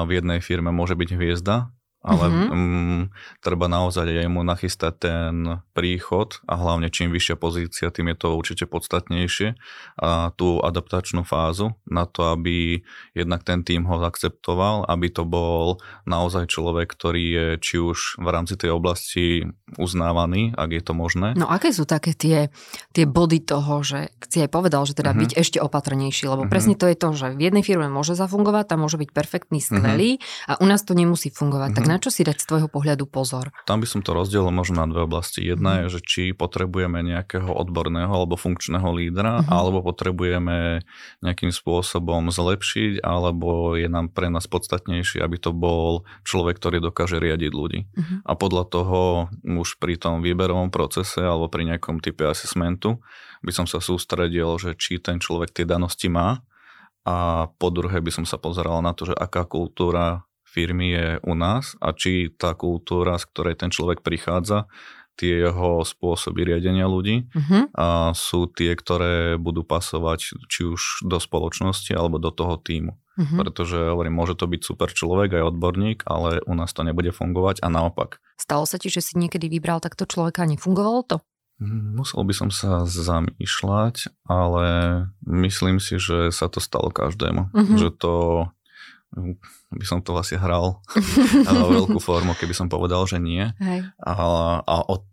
v 0.05 0.09
jednej 0.13 0.45
firme 0.45 0.69
môže 0.69 0.93
byť 0.93 1.09
hviezda, 1.17 1.73
ale 1.99 2.31
mm-hmm. 2.31 2.47
um, 2.47 3.01
treba 3.43 3.67
naozaj 3.67 4.07
aj 4.07 4.29
mu 4.31 4.47
nachystať 4.47 4.93
ten 5.03 5.59
príchod 5.75 6.39
a 6.47 6.55
hlavne 6.55 6.87
čím 6.87 7.11
vyššia 7.11 7.35
pozícia, 7.35 7.91
tým 7.91 8.15
je 8.15 8.17
to 8.23 8.27
určite 8.39 8.65
podstatnejšie 8.71 9.59
a 9.99 10.31
tú 10.39 10.63
adaptačnú 10.63 11.27
fázu 11.27 11.75
na 11.83 12.07
to, 12.07 12.31
aby 12.31 12.87
jednak 13.11 13.43
ten 13.43 13.67
tým 13.67 13.83
ho 13.83 13.99
akceptoval, 13.99 14.87
aby 14.87 15.11
to 15.11 15.27
bol 15.27 15.83
naozaj 16.07 16.47
človek, 16.47 16.87
ktorý 16.87 17.23
je 17.27 17.47
či 17.59 17.75
už 17.83 18.15
v 18.23 18.27
rámci 18.31 18.55
tej 18.55 18.71
oblasti 18.71 19.43
uznávaný, 19.75 20.55
ak 20.55 20.69
je 20.71 20.83
to 20.83 20.93
možné. 20.95 21.35
No 21.35 21.51
aké 21.51 21.75
sú 21.75 21.83
také 21.83 22.15
tie, 22.15 22.47
tie 22.95 23.03
body 23.03 23.43
toho, 23.43 23.83
že 23.83 24.15
si 24.31 24.39
aj 24.39 24.47
povedal, 24.47 24.87
že 24.87 24.95
teda 24.95 25.11
mm-hmm. 25.11 25.23
byť 25.27 25.31
ešte 25.35 25.59
opatrnejší, 25.59 26.31
lebo 26.31 26.47
mm-hmm. 26.47 26.53
presne 26.53 26.79
to 26.79 26.87
je 26.87 26.95
to, 26.95 27.09
že 27.11 27.27
v 27.35 27.41
jednej 27.43 27.63
firme 27.67 27.91
môže 27.91 28.15
zafungovať, 28.15 28.71
tam 28.71 28.87
môže 28.87 28.95
byť 28.95 29.09
perfektný, 29.11 29.59
skvelý 29.59 30.15
mm-hmm. 30.15 30.49
a 30.49 30.53
u 30.63 30.65
nás 30.65 30.81
to 30.87 30.95
nemusí 30.95 31.27
fungovať. 31.27 31.75
Mm-hmm. 31.75 31.77
Tak 31.83 31.88
na 31.89 31.97
čo 31.97 32.13
si 32.13 32.21
dať 32.21 32.37
z 32.37 32.45
tvojho 32.45 32.69
pohľadu 32.69 33.09
pozor? 33.09 33.49
Tam 33.65 33.81
by 33.81 33.87
som 33.89 34.05
to 34.05 34.13
rozdielil 34.13 34.53
možno 34.53 34.85
na 34.85 34.87
dve 34.87 35.09
oblasti. 35.09 35.41
Jedna 35.41 35.73
mm. 35.73 35.79
je, 35.81 35.85
že 35.97 35.99
či 36.05 36.23
potrebujeme 36.37 37.01
nejakého 37.01 37.49
odborného 37.49 38.13
alebo 38.13 38.37
funkčného 38.37 38.85
lídra, 38.93 39.41
mm-hmm. 39.41 39.49
alebo 39.49 39.81
potrebujeme 39.81 40.85
nejakým 41.25 41.49
spôsobom 41.49 42.29
zlepšiť, 42.29 43.01
alebo 43.01 43.73
je 43.73 43.89
nám 43.89 44.13
pre 44.13 44.29
nás 44.29 44.45
podstatnejšie, 44.45 45.25
aby 45.25 45.41
to 45.41 45.49
bol 45.49 46.05
človek, 46.21 46.61
ktorý 46.61 46.77
dokáže 46.85 47.17
riadiť 47.17 47.51
ľudí. 47.51 47.89
Mm-hmm. 47.89 48.17
A 48.29 48.31
podľa 48.37 48.63
toho 48.69 48.99
už 49.41 49.81
pri 49.81 49.97
tom 49.97 50.21
výberovom 50.21 50.69
procese 50.69 51.25
alebo 51.25 51.49
pri 51.49 51.73
nejakom 51.73 51.97
type 51.97 52.21
assessmentu 52.29 53.01
by 53.41 53.51
som 53.55 53.65
sa 53.65 53.81
sústredil, 53.81 54.59
že 54.61 54.77
či 54.77 55.01
ten 55.01 55.17
človek 55.17 55.55
tie 55.55 55.65
danosti 55.65 56.11
má 56.11 56.43
a 57.07 57.47
po 57.49 57.71
druhé 57.71 58.03
by 58.03 58.11
som 58.11 58.25
sa 58.27 58.35
pozeral 58.35 58.83
na 58.83 58.91
to, 58.91 59.09
že 59.09 59.15
aká 59.15 59.47
kultúra 59.47 60.28
firmy 60.49 60.87
je 60.97 61.07
u 61.21 61.33
nás 61.37 61.77
a 61.77 61.93
či 61.93 62.33
tá 62.33 62.57
kultúra, 62.57 63.21
z 63.21 63.29
ktorej 63.29 63.55
ten 63.61 63.69
človek 63.69 64.01
prichádza, 64.01 64.65
tie 65.19 65.51
jeho 65.51 65.83
spôsoby 65.83 66.47
riadenia 66.47 66.87
ľudí 66.87 67.27
uh-huh. 67.27 67.67
a 67.75 68.15
sú 68.15 68.47
tie, 68.47 68.71
ktoré 68.71 69.35
budú 69.35 69.67
pasovať 69.67 70.47
či 70.47 70.61
už 70.63 71.03
do 71.03 71.19
spoločnosti 71.19 71.91
alebo 71.91 72.23
do 72.23 72.31
toho 72.31 72.55
týmu. 72.55 72.95
Uh-huh. 72.95 73.35
Pretože 73.43 73.91
hovorím, 73.91 74.15
môže 74.15 74.39
to 74.39 74.47
byť 74.47 74.61
super 74.63 74.87
človek 74.87 75.35
aj 75.35 75.51
odborník, 75.51 76.07
ale 76.07 76.39
u 76.47 76.55
nás 76.55 76.71
to 76.71 76.87
nebude 76.87 77.11
fungovať 77.11 77.59
a 77.59 77.67
naopak. 77.67 78.23
Stalo 78.39 78.63
sa 78.63 78.79
ti, 78.79 78.87
že 78.87 79.03
si 79.03 79.19
niekedy 79.19 79.51
vybral 79.51 79.83
takto 79.83 80.07
človeka 80.07 80.47
a 80.47 80.51
nefungovalo 80.55 81.03
to? 81.03 81.17
Musel 81.59 82.23
by 82.23 82.31
som 82.31 82.47
sa 82.55 82.87
zamýšľať, 82.87 84.23
ale 84.23 84.65
myslím 85.27 85.83
si, 85.83 85.99
že 85.99 86.31
sa 86.31 86.47
to 86.47 86.63
stalo 86.63 86.87
každému. 86.87 87.51
Uh-huh. 87.51 87.75
Že 87.75 87.89
to 87.99 88.13
by 89.73 89.85
som 89.85 90.05
to 90.05 90.13
asi 90.17 90.37
hral 90.37 90.85
na 91.47 91.53
veľkú 91.65 91.97
formu, 91.97 92.37
keby 92.37 92.53
som 92.53 92.69
povedal, 92.69 93.05
že 93.09 93.17
nie. 93.17 93.49
Hej. 93.57 93.89
A, 94.05 94.13
a 94.61 94.75
od, 94.85 95.09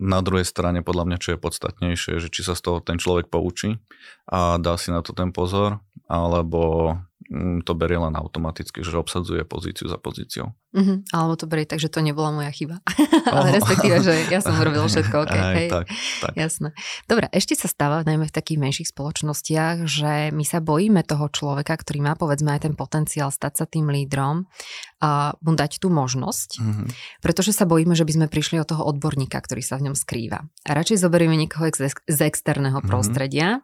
na 0.00 0.24
druhej 0.24 0.48
strane 0.48 0.80
podľa 0.80 1.04
mňa, 1.04 1.18
čo 1.20 1.36
je 1.36 1.42
podstatnejšie, 1.44 2.12
že 2.16 2.28
či 2.32 2.40
sa 2.40 2.56
z 2.56 2.64
toho 2.64 2.78
ten 2.80 2.96
človek 2.96 3.28
poučí 3.28 3.76
a 4.24 4.56
dá 4.56 4.80
si 4.80 4.88
na 4.88 5.04
to 5.04 5.12
ten 5.12 5.30
pozor, 5.36 5.84
alebo 6.08 6.96
mm, 7.28 7.68
to 7.68 7.76
berie 7.76 8.00
len 8.00 8.16
automaticky, 8.16 8.80
že 8.80 8.96
obsadzuje 8.96 9.44
pozíciu 9.44 9.84
za 9.88 10.00
pozíciou. 10.00 10.56
Uh-huh. 10.74 11.06
Alebo 11.14 11.38
to 11.38 11.46
berie 11.46 11.70
tak, 11.70 11.78
že 11.78 11.86
to 11.86 12.02
nebola 12.02 12.34
moja 12.34 12.50
chyba. 12.50 12.82
Ale 13.34 13.46
oh. 13.46 13.54
respektíve, 13.54 14.02
že 14.02 14.26
ja 14.26 14.42
som 14.42 14.58
urobil 14.58 14.82
všetko. 14.90 15.16
Okay, 15.22 15.38
Aj, 15.38 15.54
hej. 15.54 15.68
Tak, 15.70 15.86
tak. 16.18 16.34
Jasné. 16.34 16.68
Dobre, 17.06 17.30
ešte 17.30 17.54
sa 17.54 17.70
stáva 17.70 18.02
najmä 18.02 18.26
v 18.26 18.34
takých 18.34 18.58
menších 18.58 18.88
spoločnostiach, 18.90 19.86
že 19.86 20.34
my 20.34 20.42
sa 20.42 20.58
bojíme 20.58 21.06
toho 21.06 21.30
človeka, 21.30 21.78
ktorý 21.78 22.02
má 22.02 22.18
povedzme 22.18 22.50
aj 22.50 22.66
ten 22.66 22.74
potenciál 22.74 23.30
stať 23.30 23.62
sa 23.62 23.64
tým 23.70 23.86
lídrom 23.86 24.50
a 24.98 25.38
mu 25.38 25.54
dať 25.54 25.78
tú 25.78 25.94
možnosť, 25.94 26.50
uh-huh. 26.58 26.86
pretože 27.22 27.54
sa 27.54 27.70
bojíme, 27.70 27.94
že 27.94 28.02
by 28.02 28.12
sme 28.18 28.26
prišli 28.26 28.58
od 28.58 28.66
toho 28.66 28.82
odborníka, 28.82 29.38
ktorý 29.38 29.62
sa 29.62 29.78
v 29.78 29.90
ňom 29.90 29.94
skrýva. 29.94 30.42
A 30.66 30.70
radšej 30.74 31.06
zoberieme 31.06 31.38
niekoho 31.38 31.70
z, 31.70 31.94
z 31.94 32.18
externého 32.26 32.82
uh-huh. 32.82 32.88
prostredia 32.90 33.62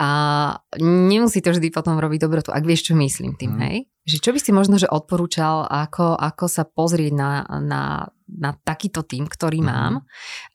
a 0.00 0.10
nemusí 0.80 1.44
to 1.44 1.52
vždy 1.52 1.68
potom 1.68 2.00
robiť 2.00 2.24
dobrotu, 2.24 2.50
ak 2.56 2.64
vieš, 2.64 2.88
čo 2.88 2.94
myslím 2.96 3.36
tým, 3.36 3.52
uh-huh. 3.58 3.66
hej? 3.68 3.78
Že 4.08 4.24
čo 4.24 4.30
by 4.32 4.40
si 4.40 4.50
možno, 4.56 4.80
že 4.80 4.88
odporúčal, 4.88 5.68
ako, 5.68 6.16
ako 6.16 6.48
sa 6.48 6.64
pozrieť 6.64 7.12
na, 7.12 7.44
na, 7.60 8.08
na 8.24 8.56
takýto 8.64 9.04
tým, 9.04 9.28
ktorý 9.28 9.60
mm-hmm. 9.60 9.76
mám, 9.76 9.94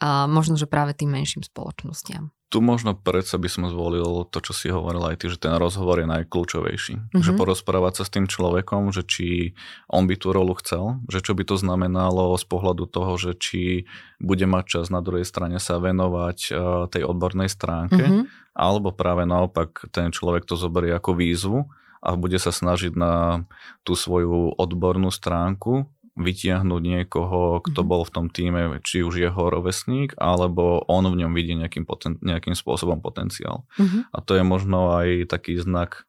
a 0.01 0.25
možno, 0.25 0.57
že 0.57 0.65
práve 0.65 0.97
tým 0.97 1.13
menším 1.13 1.45
spoločnostiam. 1.45 2.33
Tu 2.49 2.61
možno 2.61 2.93
predsa 2.93 3.41
by 3.41 3.49
som 3.49 3.65
zvolil 3.65 4.29
to, 4.29 4.37
čo 4.37 4.53
si 4.53 4.69
hovoril 4.69 5.01
aj 5.09 5.21
ty, 5.21 5.25
že 5.25 5.41
ten 5.41 5.57
rozhovor 5.57 6.01
je 6.01 6.05
najkľúčovejší. 6.05 6.93
Mm-hmm. 6.97 7.21
Že 7.25 7.31
porozprávať 7.33 8.01
sa 8.01 8.03
s 8.05 8.13
tým 8.13 8.25
človekom, 8.29 8.93
že 8.93 9.05
či 9.05 9.57
on 9.89 10.05
by 10.05 10.17
tú 10.17 10.33
rolu 10.33 10.53
chcel, 10.61 11.01
že 11.09 11.21
čo 11.21 11.33
by 11.37 11.45
to 11.45 11.57
znamenalo 11.57 12.33
z 12.37 12.45
pohľadu 12.45 12.89
toho, 12.89 13.17
že 13.21 13.37
či 13.37 13.89
bude 14.17 14.45
mať 14.45 14.65
čas 14.69 14.85
na 14.93 15.01
druhej 15.01 15.25
strane 15.25 15.57
sa 15.57 15.81
venovať 15.81 16.37
uh, 16.49 16.53
tej 16.89 17.05
odbornej 17.05 17.49
stránke, 17.49 18.01
mm-hmm. 18.01 18.53
alebo 18.53 18.93
práve 18.93 19.25
naopak 19.25 19.89
ten 19.89 20.13
človek 20.13 20.45
to 20.45 20.53
zoberie 20.53 20.93
ako 20.93 21.17
výzvu 21.17 21.69
a 22.03 22.19
bude 22.19 22.35
sa 22.35 22.51
snažiť 22.51 22.93
na 22.99 23.47
tú 23.87 23.95
svoju 23.95 24.59
odbornú 24.59 25.07
stránku 25.07 25.87
vytiahnuť 26.13 26.81
niekoho, 26.83 27.57
kto 27.65 27.81
mm-hmm. 27.81 27.89
bol 27.89 28.01
v 28.05 28.13
tom 28.13 28.27
týme, 28.29 28.61
či 28.85 29.01
už 29.01 29.17
jeho 29.17 29.49
rovesník, 29.49 30.13
alebo 30.21 30.85
on 30.85 31.09
v 31.09 31.25
ňom 31.25 31.33
vidí 31.33 31.57
nejakým, 31.57 31.89
poten- 31.89 32.21
nejakým 32.21 32.53
spôsobom 32.53 33.01
potenciál. 33.01 33.65
Mm-hmm. 33.81 34.13
A 34.13 34.17
to 34.21 34.37
je 34.37 34.43
možno 34.45 34.93
aj 34.93 35.25
taký 35.25 35.57
znak, 35.57 36.05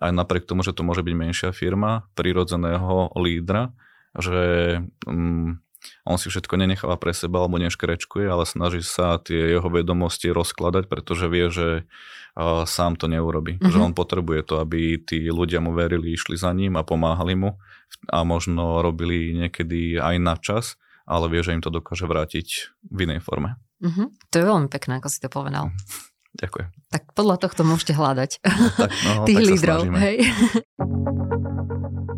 aj 0.00 0.16
napriek 0.16 0.48
tomu, 0.48 0.64
že 0.64 0.72
to 0.72 0.80
môže 0.80 1.04
byť 1.04 1.14
menšia 1.14 1.50
firma, 1.52 2.08
prirodzeného 2.16 3.12
lídra, 3.20 3.76
že 4.16 4.80
um, 5.04 5.60
on 6.04 6.20
si 6.20 6.28
všetko 6.28 6.54
nenecháva 6.60 7.00
pre 7.00 7.16
seba 7.16 7.42
alebo 7.42 7.60
neškrečkuje, 7.60 8.26
ale 8.28 8.44
snaží 8.44 8.84
sa 8.84 9.16
tie 9.20 9.56
jeho 9.56 9.68
vedomosti 9.68 10.28
rozkladať, 10.30 10.88
pretože 10.88 11.26
vie, 11.28 11.48
že 11.48 11.68
uh, 12.36 12.64
sám 12.68 13.00
to 13.00 13.08
neurobi. 13.08 13.56
Mm-hmm. 13.56 13.72
Že 13.72 13.78
on 13.80 13.92
potrebuje 13.96 14.40
to, 14.44 14.54
aby 14.60 15.00
tí 15.00 15.24
ľudia 15.28 15.64
mu 15.64 15.72
verili, 15.72 16.14
išli 16.14 16.36
za 16.36 16.52
ním 16.52 16.76
a 16.76 16.86
pomáhali 16.86 17.34
mu 17.38 17.56
a 18.12 18.26
možno 18.26 18.84
robili 18.84 19.32
niekedy 19.32 19.96
aj 19.96 20.16
na 20.20 20.34
čas, 20.36 20.76
ale 21.04 21.28
vie, 21.28 21.40
že 21.44 21.56
im 21.56 21.62
to 21.64 21.72
dokáže 21.72 22.04
vrátiť 22.08 22.48
v 22.88 22.98
inej 23.08 23.20
forme. 23.24 23.56
Mm-hmm. 23.84 24.06
To 24.32 24.34
je 24.40 24.44
veľmi 24.44 24.68
pekné, 24.72 25.00
ako 25.00 25.08
si 25.08 25.18
to 25.20 25.28
povedal. 25.28 25.72
Ďakujem. 26.34 26.68
Tak 26.90 27.02
podľa 27.14 27.36
tohto 27.38 27.62
môžete 27.62 27.94
hľadať 27.94 28.30
no, 28.42 28.66
tak, 28.74 28.90
no, 28.90 29.22
tých 29.28 29.38
tak 29.38 29.46
lídrov. 29.46 29.80
Hej. 29.94 30.16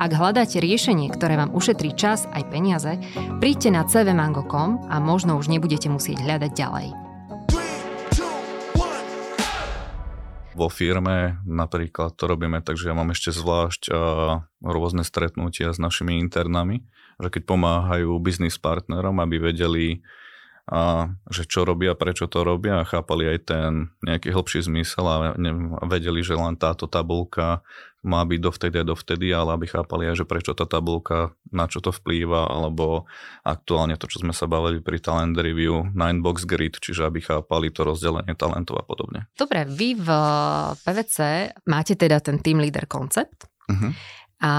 Ak 0.00 0.16
hľadáte 0.16 0.64
riešenie, 0.64 1.12
ktoré 1.12 1.36
vám 1.36 1.52
ušetrí 1.52 1.92
čas 1.92 2.24
aj 2.32 2.48
peniaze, 2.48 2.96
príďte 3.36 3.68
na 3.68 3.84
cvmango.com 3.84 4.88
a 4.88 4.96
možno 4.96 5.36
už 5.36 5.52
nebudete 5.52 5.92
musieť 5.92 6.24
hľadať 6.24 6.52
ďalej. 6.56 6.88
Vo 10.56 10.72
firme 10.72 11.44
napríklad 11.44 12.16
to 12.16 12.24
robíme 12.24 12.64
tak, 12.64 12.80
že 12.80 12.88
ja 12.88 12.96
mám 12.96 13.12
ešte 13.12 13.28
zvlášť 13.28 13.92
uh, 13.92 14.40
rôzne 14.64 15.04
stretnutia 15.04 15.68
s 15.68 15.76
našimi 15.76 16.16
internami, 16.16 16.80
že 17.20 17.28
keď 17.28 17.42
pomáhajú 17.44 18.16
biznis 18.24 18.56
partnerom, 18.56 19.20
aby 19.20 19.52
vedeli 19.52 20.00
a 20.70 21.10
že 21.26 21.50
čo 21.50 21.66
robia, 21.66 21.98
prečo 21.98 22.30
to 22.30 22.46
robia 22.46 22.80
a 22.80 22.88
chápali 22.88 23.26
aj 23.26 23.38
ten 23.42 23.90
nejaký 24.06 24.30
hlbší 24.30 24.62
zmysel 24.70 25.02
a 25.02 25.34
vedeli, 25.90 26.22
že 26.22 26.38
len 26.38 26.54
táto 26.54 26.86
tabulka 26.86 27.66
má 28.00 28.24
byť 28.24 28.40
dovtedy 28.40 28.76
a 28.80 28.84
dovtedy, 28.84 29.26
ale 29.32 29.56
aby 29.56 29.66
chápali 29.68 30.08
aj, 30.08 30.24
že 30.24 30.28
prečo 30.28 30.56
tá 30.56 30.64
tabulka, 30.64 31.36
na 31.52 31.68
čo 31.68 31.84
to 31.84 31.92
vplýva, 31.92 32.48
alebo 32.48 33.04
aktuálne 33.44 34.00
to, 34.00 34.08
čo 34.08 34.24
sme 34.24 34.32
sa 34.32 34.48
bavili 34.48 34.80
pri 34.80 35.00
Talent 35.04 35.36
Review, 35.36 35.92
Ninebox 35.92 36.48
Grid, 36.48 36.80
čiže 36.80 37.04
aby 37.04 37.20
chápali 37.20 37.68
to 37.68 37.84
rozdelenie 37.84 38.32
talentov 38.32 38.80
a 38.80 38.84
podobne. 38.84 39.28
Dobre, 39.36 39.68
vy 39.68 40.00
v 40.00 40.08
PVC 40.80 41.16
máte 41.68 41.94
teda 41.94 42.24
ten 42.24 42.40
team 42.40 42.60
leader 42.60 42.88
koncept. 42.88 43.48
Uh-huh 43.68 43.92
a 44.40 44.54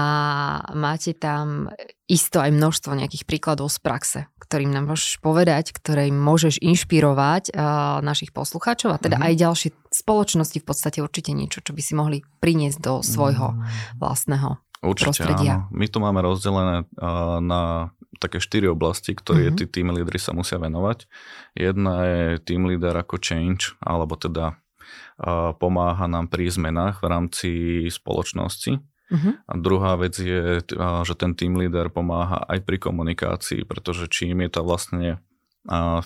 máte 0.78 1.10
tam 1.18 1.66
isto 2.06 2.38
aj 2.38 2.54
množstvo 2.54 2.94
nejakých 2.94 3.26
príkladov 3.26 3.66
z 3.66 3.78
praxe, 3.82 4.20
ktorým 4.38 4.70
nám 4.70 4.94
môžeš 4.94 5.18
povedať, 5.18 5.74
ktoré 5.74 6.06
môžeš 6.14 6.62
inšpirovať 6.62 7.50
uh, 7.50 7.98
našich 7.98 8.30
poslucháčov 8.30 8.94
a 8.94 9.02
teda 9.02 9.18
mm-hmm. 9.18 9.34
aj 9.34 9.42
ďalšie 9.42 9.70
spoločnosti 9.92 10.58
v 10.58 10.66
podstate 10.66 10.98
určite 11.04 11.36
niečo, 11.36 11.60
čo 11.60 11.76
by 11.76 11.82
si 11.84 11.92
mohli 11.92 12.18
priniesť 12.40 12.78
do 12.80 13.04
svojho 13.04 13.54
mm. 13.54 14.00
vlastného 14.00 14.58
Určite 14.82 15.22
prostredia. 15.22 15.52
áno. 15.62 15.70
My 15.70 15.86
to 15.86 15.98
máme 16.02 16.20
rozdelené 16.24 16.76
uh, 16.98 17.38
na 17.38 17.92
také 18.18 18.42
štyri 18.42 18.66
oblasti, 18.66 19.14
ktoré 19.14 19.50
mm-hmm. 19.50 19.58
tí 19.58 19.64
team 19.70 19.94
leadery 19.94 20.18
sa 20.18 20.34
musia 20.34 20.58
venovať. 20.58 21.06
Jedna 21.54 21.94
je 22.06 22.22
team 22.42 22.66
leader 22.66 22.94
ako 22.96 23.18
change, 23.22 23.74
alebo 23.78 24.18
teda 24.18 24.56
uh, 24.56 25.54
pomáha 25.54 26.10
nám 26.10 26.26
pri 26.32 26.50
zmenách 26.50 26.98
v 27.02 27.06
rámci 27.06 27.50
spoločnosti 27.92 28.82
Uh-huh. 29.12 29.36
A 29.44 29.52
druhá 29.60 30.00
vec 30.00 30.16
je, 30.16 30.64
že 31.04 31.14
ten 31.20 31.36
team 31.36 31.60
leader 31.60 31.92
pomáha 31.92 32.48
aj 32.48 32.64
pri 32.64 32.80
komunikácii, 32.80 33.68
pretože 33.68 34.08
čím 34.08 34.40
je 34.40 34.50
tá 34.56 34.64
vlastne 34.64 35.20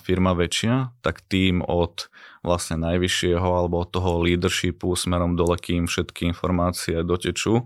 firma 0.05 0.37
väčšia, 0.37 0.93
tak 1.01 1.25
tým 1.25 1.65
od 1.65 2.13
vlastne 2.45 2.77
najvyššieho 2.77 3.43
alebo 3.43 3.81
od 3.81 3.89
toho 3.89 4.21
leadershipu 4.21 4.93
smerom 4.93 5.33
dole, 5.33 5.57
kým 5.57 5.89
všetky 5.89 6.29
informácie 6.29 7.01
dotečú, 7.01 7.65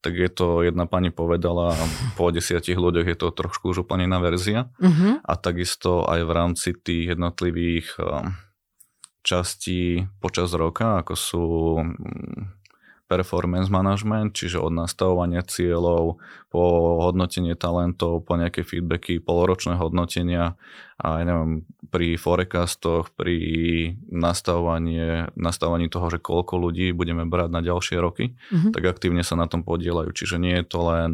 tak 0.00 0.14
je 0.14 0.30
to, 0.30 0.62
jedna 0.62 0.86
pani 0.86 1.10
povedala, 1.10 1.74
po 2.14 2.30
desiatich 2.30 2.78
ľuďoch 2.78 3.10
je 3.10 3.16
to 3.18 3.28
trošku 3.34 3.74
už 3.74 3.82
úplne 3.82 4.06
iná 4.06 4.22
verzia 4.22 4.70
uh-huh. 4.78 5.18
a 5.26 5.32
takisto 5.34 6.06
aj 6.06 6.20
v 6.22 6.30
rámci 6.30 6.68
tých 6.78 7.18
jednotlivých 7.18 7.98
častí 9.26 10.06
počas 10.22 10.54
roka, 10.54 11.02
ako 11.02 11.14
sú 11.18 11.46
performance 13.12 13.68
management, 13.68 14.32
čiže 14.32 14.56
od 14.56 14.72
nastavovania 14.72 15.44
cieľov 15.44 16.16
po 16.48 16.62
hodnotenie 17.04 17.52
talentov, 17.52 18.24
po 18.24 18.40
nejaké 18.40 18.64
feedbacky, 18.64 19.20
poloročné 19.20 19.76
hodnotenia 19.76 20.56
a 20.96 21.20
ja 21.20 21.24
neviem, 21.28 21.68
pri 21.92 22.16
forecastoch, 22.16 23.12
pri 23.12 23.36
nastavovaní, 24.08 25.28
nastavovaní 25.36 25.92
toho, 25.92 26.08
že 26.08 26.24
koľko 26.24 26.56
ľudí 26.56 26.96
budeme 26.96 27.28
brať 27.28 27.50
na 27.52 27.60
ďalšie 27.60 28.00
roky, 28.00 28.32
mm-hmm. 28.32 28.72
tak 28.72 28.82
aktívne 28.88 29.20
sa 29.20 29.36
na 29.36 29.44
tom 29.44 29.60
podielajú. 29.60 30.08
Čiže 30.16 30.40
nie 30.40 30.56
je 30.56 30.64
to 30.64 30.80
len 30.88 31.12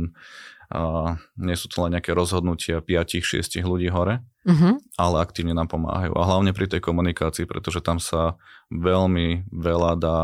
a 0.69 1.17
nie 1.41 1.57
sú 1.57 1.73
to 1.73 1.89
len 1.89 1.97
nejaké 1.97 2.13
rozhodnutia 2.13 2.85
5-6 2.85 3.65
ľudí 3.65 3.89
hore, 3.89 4.21
mm-hmm. 4.45 5.01
ale 5.01 5.17
aktívne 5.25 5.57
nám 5.57 5.73
pomáhajú. 5.73 6.13
A 6.13 6.29
hlavne 6.29 6.53
pri 6.53 6.69
tej 6.69 6.85
komunikácii, 6.85 7.49
pretože 7.49 7.81
tam 7.81 7.97
sa 7.97 8.37
veľmi 8.69 9.49
veľa 9.49 9.93
dá 9.97 10.21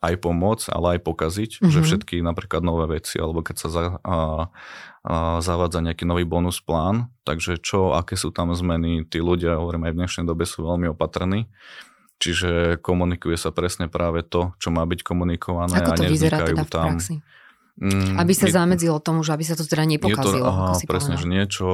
aj 0.00 0.14
pomôcť, 0.20 0.66
ale 0.72 0.86
aj 0.96 1.00
pokaziť, 1.04 1.50
mm-hmm. 1.60 1.72
že 1.72 1.80
všetky 1.80 2.14
napríklad 2.20 2.62
nové 2.62 3.00
veci, 3.00 3.16
alebo 3.16 3.40
keď 3.40 3.56
sa 3.56 3.68
za, 3.68 3.82
a, 3.84 3.96
a, 4.04 4.16
zavádza 5.40 5.80
nejaký 5.80 6.04
nový 6.04 6.28
bonus 6.28 6.60
plán, 6.60 7.08
takže 7.24 7.58
čo, 7.60 7.96
aké 7.96 8.14
sú 8.14 8.30
tam 8.30 8.52
zmeny, 8.52 9.08
tí 9.08 9.18
ľudia, 9.22 9.60
hovorím 9.60 9.88
aj 9.88 9.92
v 9.92 9.98
dnešnej 10.04 10.24
dobe, 10.28 10.44
sú 10.44 10.66
veľmi 10.66 10.92
opatrní. 10.92 11.48
Čiže 12.16 12.80
komunikuje 12.80 13.36
sa 13.36 13.52
presne 13.52 13.92
práve 13.92 14.24
to, 14.24 14.56
čo 14.56 14.72
má 14.72 14.80
byť 14.88 15.04
komunikované 15.04 15.84
Ako 15.84 16.00
to 16.00 16.02
a 16.04 16.08
vyzerá 16.08 16.38
teda 16.48 16.64
tam. 16.64 16.96
Praxi? 16.96 17.20
Mm, 17.76 18.16
aby 18.16 18.32
sa 18.32 18.48
je, 18.48 18.56
zamedzilo 18.56 18.96
tomu, 19.04 19.20
že 19.20 19.36
aby 19.36 19.44
sa 19.44 19.52
to 19.52 19.68
teda 19.68 19.84
nepokazilo. 19.84 20.40
Je 20.40 20.48
to, 20.48 20.48
aha, 20.48 20.72
presne, 20.88 21.20
povedal. 21.20 21.20
že 21.20 21.26
niečo 21.28 21.68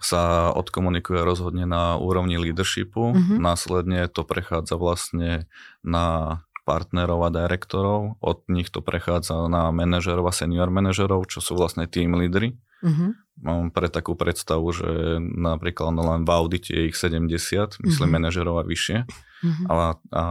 sa 0.00 0.48
odkomunikuje 0.56 1.20
rozhodne 1.20 1.68
na 1.68 2.00
úrovni 2.00 2.40
leadershipu, 2.40 3.12
mm-hmm. 3.12 3.36
následne 3.36 4.08
to 4.08 4.24
prechádza 4.24 4.80
vlastne 4.80 5.44
na 5.84 6.40
partnerov 6.70 7.26
a 7.26 7.34
direktorov, 7.34 8.22
od 8.22 8.46
nich 8.46 8.70
to 8.70 8.78
prechádza 8.78 9.50
na 9.50 9.74
manažerov 9.74 10.30
a 10.30 10.36
senior 10.36 10.70
manažerov, 10.70 11.26
čo 11.26 11.42
sú 11.42 11.58
vlastne 11.58 11.90
team 11.90 12.14
lídry. 12.14 12.54
Uh-huh. 12.86 13.10
Mám 13.42 13.74
pre 13.74 13.90
takú 13.90 14.14
predstavu, 14.14 14.70
že 14.70 15.18
napríklad 15.18 15.90
len 15.98 16.22
v 16.22 16.30
audite 16.30 16.70
je 16.70 16.94
ich 16.94 16.96
70, 16.96 17.26
myslím 17.26 17.82
uh-huh. 17.82 18.06
manažerov 18.06 18.62
a 18.62 18.64
vyššie. 18.64 18.98
Uh-huh. 19.02 19.66
A, 19.66 19.74
a, 20.14 20.24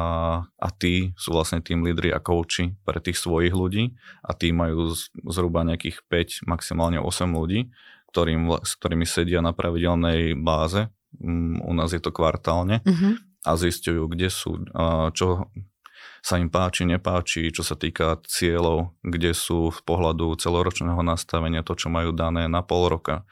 a 0.48 0.68
tí 0.80 1.12
sú 1.20 1.36
vlastne 1.36 1.60
tým 1.60 1.84
lídry 1.84 2.16
a 2.16 2.24
kouči 2.24 2.80
pre 2.88 3.04
tých 3.04 3.20
svojich 3.20 3.52
ľudí 3.52 4.00
a 4.24 4.32
tí 4.32 4.56
majú 4.56 4.96
z, 4.96 5.12
zhruba 5.28 5.68
nejakých 5.68 6.08
5, 6.08 6.48
maximálne 6.48 7.04
8 7.04 7.36
ľudí, 7.36 7.68
ktorým, 8.16 8.48
s 8.64 8.80
ktorými 8.80 9.04
sedia 9.04 9.44
na 9.44 9.52
pravidelnej 9.52 10.40
báze. 10.40 10.88
Um, 11.20 11.60
u 11.68 11.74
nás 11.76 11.92
je 11.92 12.00
to 12.00 12.16
kvartálne. 12.16 12.80
Uh-huh 12.88 13.20
a 13.46 13.56
zistujú, 13.56 14.12
kde 14.12 14.28
sú, 14.28 14.68
čo, 15.16 15.48
sa 16.20 16.38
im 16.38 16.52
páči, 16.52 16.84
nepáči, 16.84 17.52
čo 17.52 17.64
sa 17.64 17.80
týka 17.80 18.20
cieľov, 18.28 18.96
kde 19.04 19.32
sú 19.32 19.72
v 19.72 19.80
pohľadu 19.84 20.36
celoročného 20.36 21.00
nastavenia 21.04 21.64
to, 21.64 21.76
čo 21.76 21.88
majú 21.88 22.12
dané 22.12 22.48
na 22.52 22.64
pol 22.64 22.92
roka. 22.92 23.24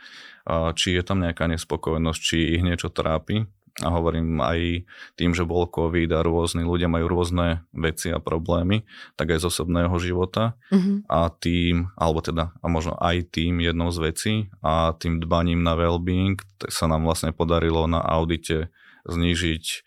Či 0.47 0.95
je 0.95 1.03
tam 1.03 1.19
nejaká 1.19 1.51
nespokojnosť, 1.51 2.19
či 2.19 2.55
ich 2.55 2.63
niečo 2.63 2.87
trápi. 2.87 3.43
A 3.77 3.93
hovorím 3.93 4.41
aj 4.41 4.89
tým, 5.21 5.37
že 5.37 5.45
bol 5.45 5.69
COVID 5.69 6.09
a 6.09 6.25
rôzni 6.25 6.65
ľudia 6.65 6.89
majú 6.89 7.13
rôzne 7.13 7.61
veci 7.77 8.09
a 8.09 8.17
problémy, 8.17 8.89
tak 9.13 9.37
aj 9.37 9.45
z 9.45 9.53
osobného 9.53 9.93
života. 10.01 10.57
Mm-hmm. 10.73 11.05
A 11.05 11.29
tým, 11.29 11.93
alebo 11.93 12.25
teda, 12.25 12.57
a 12.57 12.65
možno 12.73 12.97
aj 12.97 13.37
tým 13.37 13.61
jednou 13.61 13.93
z 13.93 13.99
vecí 14.01 14.33
a 14.65 14.97
tým 14.97 15.21
dbaním 15.21 15.61
na 15.61 15.77
well-being 15.77 16.41
sa 16.65 16.89
nám 16.89 17.05
vlastne 17.05 17.29
podarilo 17.29 17.85
na 17.85 18.01
audite 18.01 18.73
znížiť 19.05 19.86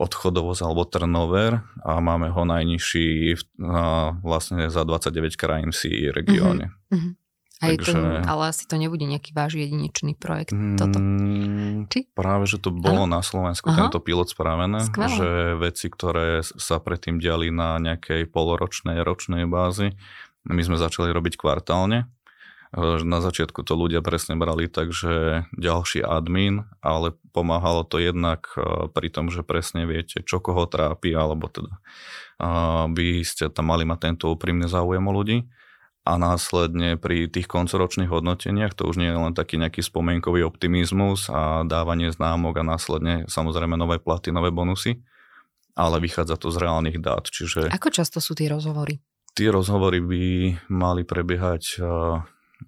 odchodovosť 0.00 0.60
alebo 0.64 0.88
turnover 0.88 1.60
a 1.84 2.00
máme 2.00 2.32
ho 2.32 2.42
najnižší 2.48 3.36
vlastne 4.24 4.72
za 4.72 4.82
29 4.88 5.36
krajín 5.36 5.70
si 5.76 6.08
regióne. 6.08 6.72
Mm-hmm. 6.88 7.12
Aj 7.60 7.76
Takže, 7.76 7.92
to, 7.92 8.00
ale 8.24 8.42
asi 8.48 8.64
to 8.64 8.80
nebude 8.80 9.04
nejaký 9.04 9.36
váš 9.36 9.60
jedinečný 9.60 10.16
projekt 10.16 10.56
toto. 10.80 10.96
Mm, 10.96 11.92
Či? 11.92 12.08
Práve, 12.16 12.48
že 12.48 12.56
to 12.56 12.72
bolo 12.72 13.04
ano? 13.04 13.20
na 13.20 13.20
Slovensku 13.20 13.68
Aha. 13.68 13.84
tento 13.84 14.00
pilot 14.00 14.32
spravené, 14.32 14.88
Skvelé. 14.88 15.12
že 15.12 15.30
veci, 15.60 15.92
ktoré 15.92 16.40
sa 16.40 16.80
predtým 16.80 17.20
diali 17.20 17.52
na 17.52 17.76
nejakej 17.76 18.32
poloročnej, 18.32 19.04
ročnej 19.04 19.44
bázi, 19.44 19.92
my 20.48 20.62
sme 20.64 20.80
začali 20.80 21.12
robiť 21.12 21.36
kvartálne 21.36 22.08
Na 22.78 23.18
začiatku 23.18 23.66
to 23.66 23.74
ľudia 23.74 23.98
presne 23.98 24.38
brali 24.38 24.70
tak, 24.70 24.94
že 24.94 25.42
ďalší 25.58 26.06
admin, 26.06 26.70
ale 26.78 27.18
pomáhalo 27.34 27.82
to 27.82 27.98
jednak 27.98 28.46
pri 28.94 29.10
tom, 29.10 29.26
že 29.26 29.42
presne 29.42 29.90
viete, 29.90 30.22
čo 30.22 30.38
koho 30.38 30.70
trápi, 30.70 31.10
alebo 31.10 31.50
teda 31.50 31.82
by 32.86 33.26
ste 33.26 33.50
tam 33.50 33.74
mali 33.74 33.82
mať 33.82 33.98
tento 34.14 34.30
úprimný 34.30 34.70
záujem 34.70 35.02
o 35.02 35.10
ľudí 35.10 35.50
a 36.06 36.16
následne 36.16 36.96
pri 36.96 37.26
tých 37.26 37.50
koncoročných 37.50 38.08
hodnoteniach 38.08 38.72
to 38.72 38.88
už 38.88 39.02
nie 39.02 39.10
je 39.12 39.18
len 39.18 39.34
taký 39.36 39.60
nejaký 39.60 39.84
spomienkový 39.84 40.46
optimizmus 40.46 41.28
a 41.28 41.66
dávanie 41.66 42.08
známok 42.14 42.62
a 42.62 42.64
následne 42.64 43.28
samozrejme 43.28 43.76
nové 43.76 43.98
platy, 44.00 44.32
nové 44.32 44.54
bonusy, 44.54 45.02
ale 45.76 46.00
vychádza 46.00 46.38
to 46.40 46.54
z 46.54 46.56
reálnych 46.56 47.02
dát. 47.02 47.28
Čiže... 47.28 47.68
Ako 47.68 47.92
často 47.92 48.22
sú 48.22 48.32
tie 48.32 48.48
rozhovory? 48.48 49.02
Tie 49.36 49.52
rozhovory 49.52 50.00
by 50.00 50.24
mali 50.72 51.02
prebiehať 51.04 51.82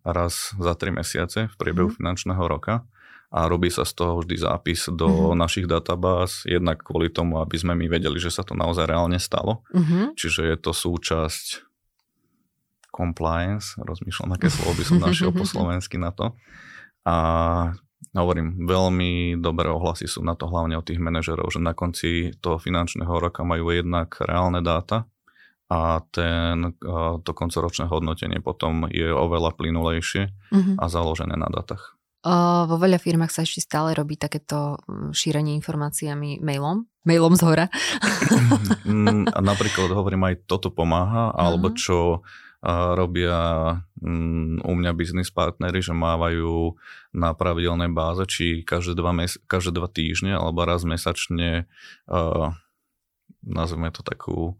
raz 0.00 0.56
za 0.56 0.72
3 0.72 0.96
mesiace 0.96 1.52
v 1.52 1.54
priebehu 1.60 1.92
mm. 1.92 1.96
finančného 2.00 2.44
roka 2.48 2.88
a 3.32 3.48
robí 3.48 3.72
sa 3.72 3.88
z 3.88 3.96
toho 3.96 4.20
vždy 4.20 4.36
zápis 4.44 4.92
do 4.92 5.08
mm-hmm. 5.08 5.40
našich 5.40 5.64
databáz, 5.64 6.44
jednak 6.44 6.84
kvôli 6.84 7.08
tomu, 7.08 7.40
aby 7.40 7.56
sme 7.56 7.72
my 7.72 7.88
vedeli, 7.88 8.20
že 8.20 8.28
sa 8.28 8.44
to 8.44 8.52
naozaj 8.52 8.84
reálne 8.84 9.16
stalo. 9.16 9.64
Mm-hmm. 9.72 10.12
Čiže 10.20 10.52
je 10.52 10.56
to 10.60 10.76
súčasť 10.76 11.64
compliance, 12.92 13.80
rozmýšľam, 13.80 14.36
aké 14.36 14.52
slovo 14.52 14.76
by 14.76 14.84
som 14.84 15.00
našiel 15.00 15.32
po 15.32 15.48
slovensky 15.52 15.96
na 15.96 16.12
to. 16.12 16.36
A 17.08 17.16
hovorím, 18.12 18.68
veľmi 18.68 19.40
dobré 19.40 19.72
ohlasy 19.72 20.04
sú 20.04 20.20
na 20.20 20.36
to 20.36 20.52
hlavne 20.52 20.76
od 20.76 20.84
tých 20.84 21.00
manažerov, 21.00 21.48
že 21.48 21.64
na 21.64 21.72
konci 21.72 22.36
toho 22.36 22.60
finančného 22.60 23.16
roka 23.16 23.40
majú 23.48 23.72
jednak 23.72 24.12
reálne 24.20 24.60
dáta, 24.60 25.08
a 25.72 26.04
ten, 26.12 26.76
to 27.24 27.30
koncoročné 27.32 27.88
hodnotenie 27.88 28.44
potom 28.44 28.84
je 28.92 29.08
oveľa 29.08 29.56
plynulejšie 29.56 30.28
uh-huh. 30.28 30.74
a 30.76 30.84
založené 30.92 31.32
na 31.40 31.48
datách. 31.48 31.96
O, 32.22 32.68
vo 32.68 32.76
veľa 32.76 33.00
firmách 33.00 33.32
sa 33.32 33.42
ešte 33.42 33.64
stále 33.64 33.96
robí 33.96 34.20
takéto 34.20 34.76
mm, 34.84 35.16
šírenie 35.16 35.56
informáciami 35.56 36.44
mailom, 36.44 36.84
mailom 37.08 37.34
z 37.34 37.42
hora. 37.48 37.66
Mm, 38.84 39.32
napríklad 39.32 39.88
hovorím, 39.96 40.28
aj 40.28 40.44
toto 40.44 40.68
pomáha, 40.68 41.32
uh-huh. 41.32 41.40
alebo 41.40 41.72
čo 41.72 42.20
robia 42.94 43.38
mm, 43.98 44.62
u 44.62 44.72
mňa 44.78 44.92
biznis 44.94 45.34
partnery, 45.34 45.82
že 45.82 45.90
mávajú 45.90 46.78
na 47.10 47.34
pravidelnej 47.34 47.90
báze, 47.90 48.22
či 48.30 48.62
každé 48.62 48.94
dva, 48.94 49.10
mes- 49.10 49.40
každé 49.50 49.74
dva 49.74 49.90
týždne 49.90 50.38
alebo 50.38 50.62
raz 50.62 50.86
mesačne 50.86 51.66
uh, 52.06 52.54
nazveme 53.42 53.90
to 53.90 54.06
takú 54.06 54.54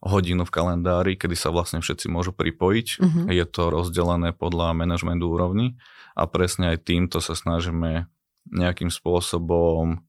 hodinu 0.00 0.48
v 0.48 0.54
kalendári, 0.54 1.12
kedy 1.16 1.36
sa 1.36 1.52
vlastne 1.52 1.84
všetci 1.84 2.08
môžu 2.08 2.32
pripojiť. 2.32 2.88
Uh-huh. 3.00 3.24
Je 3.28 3.44
to 3.44 3.68
rozdelené 3.68 4.32
podľa 4.32 4.72
manažmentu 4.72 5.28
úrovni 5.28 5.76
a 6.16 6.24
presne 6.24 6.76
aj 6.76 6.88
týmto 6.88 7.20
sa 7.20 7.36
snažíme 7.36 8.08
nejakým 8.48 8.88
spôsobom 8.88 10.00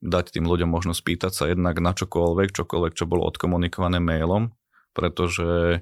dať 0.00 0.36
tým 0.36 0.48
ľuďom 0.48 0.68
možnosť 0.68 1.00
spýtať 1.00 1.32
sa 1.32 1.44
jednak 1.48 1.80
na 1.80 1.92
čokoľvek, 1.92 2.56
čokoľvek, 2.56 2.92
čo 2.96 3.08
bolo 3.08 3.28
odkomunikované 3.28 4.00
mailom, 4.00 4.52
pretože 4.96 5.80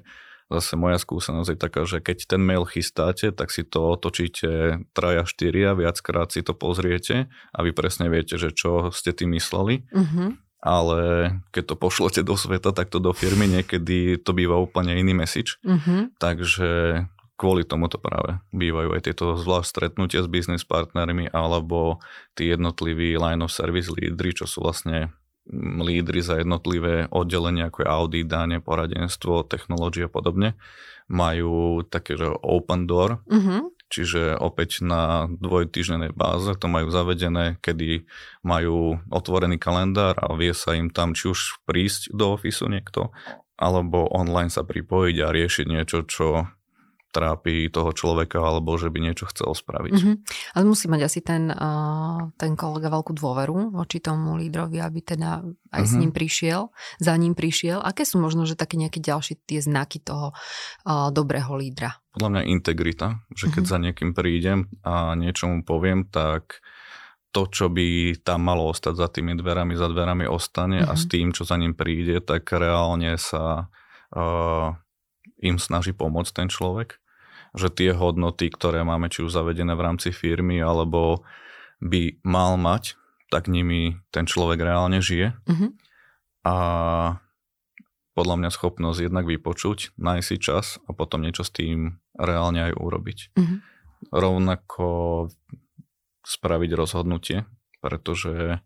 zase 0.49 0.73
moja 0.75 0.97
skúsenosť 0.97 1.49
je 1.55 1.59
taká, 1.59 1.81
že 1.85 2.03
keď 2.03 2.35
ten 2.35 2.41
mail 2.41 2.67
chystáte, 2.67 3.31
tak 3.31 3.53
si 3.53 3.63
to 3.63 3.95
otočíte 3.95 4.81
traja, 4.91 5.23
štyria, 5.23 5.77
viackrát 5.77 6.31
si 6.31 6.41
to 6.43 6.57
pozriete 6.57 7.31
a 7.31 7.59
vy 7.63 7.71
presne 7.71 8.11
viete, 8.11 8.35
že 8.35 8.51
čo 8.51 8.91
ste 8.91 9.15
tým 9.15 9.35
mysleli. 9.35 9.87
Uh-huh 9.91 10.35
ale 10.59 11.31
keď 11.55 11.63
to 11.71 11.75
pošlete 11.79 12.21
do 12.23 12.35
sveta, 12.35 12.75
tak 12.75 12.91
to 12.91 12.99
do 12.99 13.15
firmy 13.15 13.47
niekedy 13.47 14.19
to 14.19 14.35
býva 14.35 14.59
úplne 14.59 14.95
iný 14.99 15.15
message. 15.15 15.55
Mm-hmm. 15.63 16.19
Takže 16.19 16.69
kvôli 17.39 17.63
tomu 17.63 17.87
to 17.87 17.95
práve 17.95 18.43
bývajú 18.51 18.99
aj 18.99 19.01
tieto 19.07 19.39
zvlášť 19.39 19.67
stretnutia 19.71 20.19
s 20.19 20.27
business 20.27 20.67
partnermi 20.67 21.31
alebo 21.31 22.03
tí 22.35 22.51
jednotliví 22.51 23.15
line 23.15 23.39
of 23.39 23.55
service 23.55 23.87
lídry, 23.87 24.35
čo 24.35 24.43
sú 24.43 24.67
vlastne 24.67 25.15
lídry 25.79 26.21
za 26.21 26.37
jednotlivé 26.37 27.09
oddelenia, 27.09 27.71
ako 27.71 27.81
je 27.81 27.89
audit, 27.89 28.27
dáne, 28.29 28.61
poradenstvo, 28.61 29.47
technológia 29.47 30.05
a 30.05 30.11
podobne, 30.11 30.59
majú 31.09 31.81
také, 31.89 32.19
že 32.19 32.29
open 32.29 32.85
door, 32.85 33.23
mm-hmm. 33.25 33.78
Čiže 33.89 34.37
opäť 34.37 34.85
na 34.85 35.25
dvojtýždenej 35.25 36.13
báze 36.13 36.53
to 36.61 36.69
majú 36.69 36.93
zavedené, 36.93 37.57
kedy 37.65 38.05
majú 38.45 39.01
otvorený 39.09 39.57
kalendár 39.57 40.13
a 40.21 40.29
vie 40.37 40.53
sa 40.53 40.77
im 40.77 40.93
tam 40.93 41.17
či 41.17 41.33
už 41.33 41.65
prísť 41.65 42.13
do 42.13 42.37
ofisu 42.37 42.69
niekto, 42.69 43.09
alebo 43.57 44.05
online 44.13 44.53
sa 44.53 44.61
pripojiť 44.61 45.15
a 45.25 45.33
riešiť 45.33 45.65
niečo, 45.65 46.05
čo 46.05 46.45
trápi 47.09 47.73
toho 47.73 47.89
človeka 47.89 48.37
alebo 48.37 48.77
že 48.77 48.93
by 48.93 48.99
niečo 49.01 49.25
chcel 49.33 49.53
spraviť. 49.53 49.93
Mm-hmm. 49.97 50.15
Ale 50.53 50.63
musí 50.63 50.85
mať 50.85 51.01
asi 51.09 51.19
ten, 51.25 51.49
uh, 51.49 52.29
ten 52.37 52.53
kolega 52.53 52.93
veľkú 52.93 53.17
dôveru 53.17 53.73
voči 53.73 53.97
tomu 53.97 54.37
lídrovi, 54.37 54.77
aby 54.77 54.99
teda 55.01 55.41
aj 55.41 55.45
mm-hmm. 55.45 55.85
s 55.85 55.91
mhm. 55.93 55.99
ním 56.05 56.11
prišiel, 56.13 56.61
za 57.01 57.13
ním 57.17 57.33
prišiel. 57.33 57.81
Aké 57.81 58.05
sú 58.05 58.21
možno, 58.21 58.45
že 58.45 58.53
také 58.53 58.77
nejaké 58.77 59.01
ďalšie 59.01 59.41
tie 59.49 59.59
znaky 59.59 60.01
toho 60.01 60.31
uh, 60.33 61.09
dobrého 61.09 61.49
lídra? 61.57 61.97
Podľa 62.13 62.29
mňa 62.29 62.43
integrita, 62.49 63.07
že 63.33 63.49
keď 63.49 63.63
mm-hmm. 63.65 63.73
za 63.73 63.77
niekým 63.81 64.11
prídem 64.13 64.59
a 64.85 65.17
niečo 65.17 65.49
mu 65.49 65.65
poviem, 65.65 66.05
tak 66.09 66.61
to, 67.29 67.45
čo 67.45 67.69
by 67.69 68.17
tam 68.25 68.49
malo 68.49 68.73
ostať 68.73 68.93
za 68.97 69.07
tými 69.09 69.37
dverami, 69.37 69.77
za 69.77 69.85
dverami 69.85 70.25
ostane 70.25 70.81
mm-hmm. 70.81 70.93
a 70.93 70.97
s 70.97 71.03
mhm. 71.05 71.09
tým, 71.09 71.27
čo 71.33 71.41
za 71.45 71.55
ním 71.57 71.73
príde, 71.73 72.21
tak 72.21 72.49
reálne 72.53 73.17
sa 73.17 73.69
uh, 74.13 74.73
im 75.39 75.57
snaží 75.57 75.95
pomôcť 75.95 76.31
ten 76.43 76.47
človek. 76.51 76.99
Že 77.57 77.67
tie 77.73 77.91
hodnoty, 77.97 78.53
ktoré 78.53 78.85
máme 78.85 79.09
či 79.09 79.25
už 79.25 79.33
zavedené 79.33 79.73
v 79.73 79.83
rámci 79.83 80.13
firmy, 80.13 80.61
alebo 80.61 81.25
by 81.81 82.21
mal 82.21 82.59
mať, 82.59 82.99
tak 83.31 83.47
nimi 83.49 83.97
ten 84.13 84.29
človek 84.29 84.61
reálne 84.61 84.99
žije. 85.01 85.33
Mm-hmm. 85.47 85.69
A 86.45 86.55
podľa 88.13 88.35
mňa 88.35 88.49
schopnosť 88.51 88.99
jednak 89.07 89.25
vypočuť, 89.25 89.95
nájsť 89.95 90.27
si 90.27 90.37
čas 90.37 90.65
a 90.85 90.91
potom 90.91 91.23
niečo 91.23 91.47
s 91.47 91.55
tým 91.55 92.03
reálne 92.19 92.69
aj 92.69 92.73
urobiť. 92.75 93.19
Mm-hmm. 93.33 93.59
Rovnako 94.11 94.87
spraviť 96.25 96.71
rozhodnutie, 96.75 97.47
pretože 97.79 98.59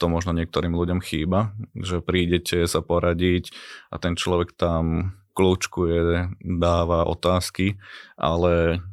to 0.00 0.08
možno 0.08 0.32
niektorým 0.32 0.72
ľuďom 0.72 1.04
chýba, 1.04 1.52
že 1.76 2.00
prídete 2.00 2.64
sa 2.64 2.80
poradiť 2.80 3.52
a 3.92 4.00
ten 4.00 4.16
človek 4.16 4.56
tam 4.56 5.12
kľúčkuje, 5.40 6.36
dáva 6.44 7.08
otázky, 7.08 7.80
ale 8.20 8.84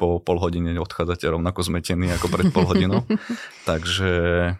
po 0.00 0.20
pol 0.24 0.40
hodine 0.40 0.72
odchádzate 0.80 1.28
rovnako 1.28 1.60
zmetení 1.68 2.08
ako 2.16 2.32
pred 2.32 2.48
pol 2.48 2.64
hodinou. 2.64 3.04
Takže 3.68 4.12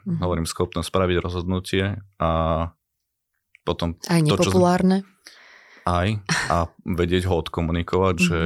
mhm. 0.05 0.21
hovorím, 0.21 0.45
schopnosť 0.45 0.93
spraviť 0.93 1.17
rozhodnutie 1.25 2.05
a 2.21 2.31
potom... 3.65 3.97
Aj 4.13 4.21
nepopulárne. 4.21 5.01
To, 5.01 5.09
čo, 5.09 5.15
aj 5.87 6.19
a 6.51 6.67
vedieť 6.83 7.31
ho 7.31 7.39
odkomunikovať, 7.47 8.17
mm-hmm. 8.19 8.31
že 8.31 8.41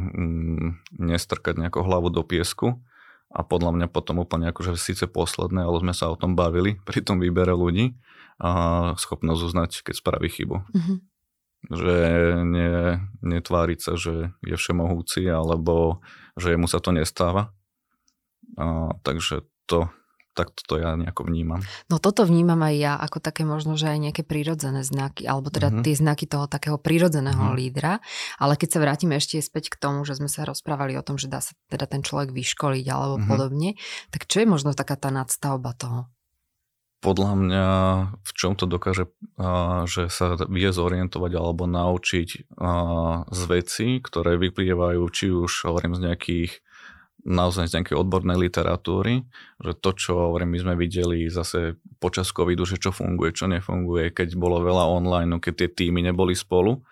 mm, 0.00 0.68
nestrkať 0.96 1.60
nejakú 1.60 1.84
hlavu 1.84 2.08
do 2.08 2.24
piesku 2.24 2.80
a 3.28 3.44
podľa 3.44 3.76
mňa 3.76 3.86
potom 3.92 4.24
úplne 4.24 4.48
akože 4.48 4.80
síce 4.80 5.04
posledné, 5.04 5.60
ale 5.60 5.76
sme 5.84 5.92
sa 5.92 6.08
o 6.08 6.16
tom 6.16 6.32
bavili 6.32 6.80
pri 6.88 7.04
tom 7.04 7.20
výbere 7.20 7.52
ľudí 7.52 7.92
a 8.40 8.92
schopnosť 8.96 9.40
uznať, 9.44 9.70
keď 9.84 9.94
spraví 9.96 10.28
chybu. 10.32 10.56
Mm-hmm 10.56 11.15
že 11.70 11.96
ne, 12.46 13.02
netváriť 13.22 13.78
sa, 13.82 13.92
že 13.98 14.34
je 14.46 14.54
všemohúci 14.54 15.26
alebo 15.26 16.00
že 16.38 16.54
mu 16.54 16.70
sa 16.70 16.78
to 16.78 16.94
nestáva. 16.94 17.50
A, 18.56 18.94
takže 19.02 19.42
to, 19.66 19.90
tak 20.36 20.52
to 20.68 20.78
ja 20.78 20.94
nejako 20.94 21.26
vnímam. 21.26 21.64
No 21.88 21.96
toto 21.96 22.28
vnímam 22.28 22.60
aj 22.60 22.74
ja 22.76 22.92
ako 23.00 23.18
také 23.18 23.42
možno, 23.42 23.74
že 23.74 23.90
aj 23.90 23.98
nejaké 23.98 24.22
prírodzené 24.22 24.84
znaky, 24.84 25.24
alebo 25.26 25.48
teda 25.50 25.72
mm-hmm. 25.72 25.84
tie 25.84 25.94
znaky 25.96 26.24
toho 26.28 26.46
takého 26.46 26.76
prírodzeného 26.76 27.40
mm-hmm. 27.40 27.58
lídra. 27.58 27.98
Ale 28.36 28.54
keď 28.54 28.68
sa 28.76 28.82
vrátime 28.84 29.16
ešte 29.16 29.40
späť 29.42 29.72
k 29.72 29.80
tomu, 29.80 30.04
že 30.04 30.20
sme 30.20 30.28
sa 30.28 30.46
rozprávali 30.46 30.94
o 30.94 31.02
tom, 31.02 31.16
že 31.16 31.26
dá 31.26 31.40
sa 31.42 31.56
teda 31.72 31.88
ten 31.88 32.04
človek 32.04 32.30
vyškoliť 32.30 32.86
alebo 32.86 33.16
mm-hmm. 33.18 33.30
podobne, 33.32 33.70
tak 34.12 34.28
čo 34.28 34.44
je 34.44 34.46
možno 34.46 34.76
taká 34.76 34.94
tá 34.94 35.08
nadstavba 35.08 35.72
toho? 35.74 36.06
Podľa 37.04 37.32
mňa 37.36 37.66
v 38.24 38.32
čom 38.34 38.56
to 38.56 38.64
dokáže, 38.64 39.08
že 39.86 40.08
sa 40.08 40.34
vie 40.48 40.70
zorientovať 40.72 41.32
alebo 41.36 41.68
naučiť 41.68 42.28
z 43.30 43.40
vecí, 43.46 44.00
ktoré 44.00 44.40
vyplývajú 44.40 45.02
či 45.12 45.30
už 45.30 45.70
hovorím 45.70 45.94
z 45.94 46.10
nejakých 46.10 46.52
naozaj 47.26 47.66
z 47.66 47.82
nejakej 47.82 47.98
odbornej 47.98 48.38
literatúry, 48.38 49.26
že 49.58 49.74
to, 49.82 49.90
čo 49.98 50.30
hovorím, 50.30 50.54
my 50.54 50.58
sme 50.62 50.74
videli 50.78 51.26
zase 51.26 51.74
počas 51.98 52.30
covidu, 52.30 52.62
že 52.62 52.78
čo 52.78 52.94
funguje, 52.94 53.34
čo 53.34 53.50
nefunguje, 53.50 54.14
keď 54.14 54.38
bolo 54.38 54.62
veľa 54.62 54.86
online, 54.86 55.42
keď 55.42 55.66
tie 55.66 55.68
týmy 55.74 56.06
neboli 56.06 56.38
spolu, 56.38 56.86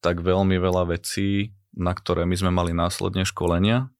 tak 0.00 0.24
veľmi 0.24 0.56
veľa 0.56 0.88
vecí, 0.88 1.52
na 1.76 1.92
ktoré 1.92 2.24
my 2.24 2.32
sme 2.32 2.48
mali 2.48 2.72
následne 2.72 3.28
školenia, 3.28 3.92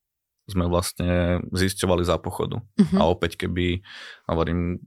sme 0.49 0.73
vlastne 0.73 1.45
zisťovali 1.53 2.05
za 2.05 2.17
pochodu. 2.17 2.65
Uh-huh. 2.65 2.99
A 3.01 3.03
opäť, 3.05 3.45
keby, 3.45 3.85
hovorím, 4.25 4.81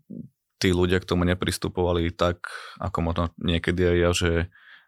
tí 0.57 0.73
ľudia 0.73 1.01
k 1.01 1.09
tomu 1.09 1.23
nepristupovali 1.25 2.09
tak, 2.13 2.49
ako 2.81 2.97
možno 3.01 3.23
niekedy 3.37 3.81
aj 3.93 3.97
ja, 3.97 4.11
že 4.13 4.31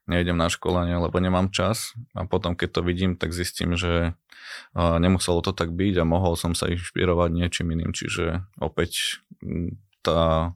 nejdem 0.10 0.38
na 0.38 0.50
školenie, 0.50 0.98
lebo 0.98 1.22
nemám 1.22 1.54
čas. 1.54 1.94
A 2.18 2.26
potom 2.26 2.58
keď 2.58 2.80
to 2.80 2.82
vidím, 2.82 3.14
tak 3.14 3.30
zistím, 3.30 3.78
že 3.78 4.18
nemuselo 4.76 5.46
to 5.46 5.54
tak 5.54 5.70
byť 5.74 6.02
a 6.02 6.10
mohol 6.10 6.34
som 6.34 6.58
sa 6.58 6.70
inšpirovať 6.70 7.30
niečím 7.30 7.70
iným, 7.78 7.94
čiže 7.94 8.42
opäť 8.58 9.22
tá, 10.02 10.54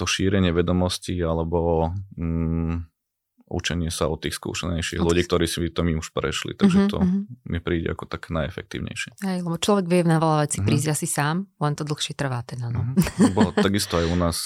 to 0.00 0.04
šírenie 0.08 0.56
vedomostí 0.56 1.14
alebo 1.20 1.92
mm, 2.16 2.93
učenie 3.44 3.92
sa 3.92 4.08
od 4.08 4.24
tých 4.24 4.40
skúsenejších 4.40 5.00
od 5.00 5.06
ľudí, 5.06 5.28
ktorí 5.28 5.44
si 5.44 5.68
to 5.68 5.84
my 5.84 6.00
už 6.00 6.16
prešli. 6.16 6.56
Takže 6.56 6.78
uh-huh, 6.80 6.90
to 6.90 6.98
uh-huh. 7.00 7.28
mi 7.44 7.60
príde 7.60 7.92
ako 7.92 8.08
tak 8.08 8.32
najefektívnejšie. 8.32 9.20
Aj, 9.20 9.38
lebo 9.44 9.60
človek 9.60 9.84
vie 9.84 10.00
na 10.04 10.16
veľa 10.16 10.48
vecí 10.48 10.58
uh-huh. 10.60 10.68
prísť 10.68 10.88
asi 10.96 11.06
sám, 11.06 11.44
len 11.60 11.72
to 11.76 11.84
dlhšie 11.84 12.16
trvá 12.16 12.40
teda. 12.42 12.72
No. 12.72 12.80
Uh-huh. 12.96 13.32
Bo 13.36 13.52
takisto 13.52 14.00
aj 14.00 14.06
u 14.08 14.16
nás, 14.16 14.38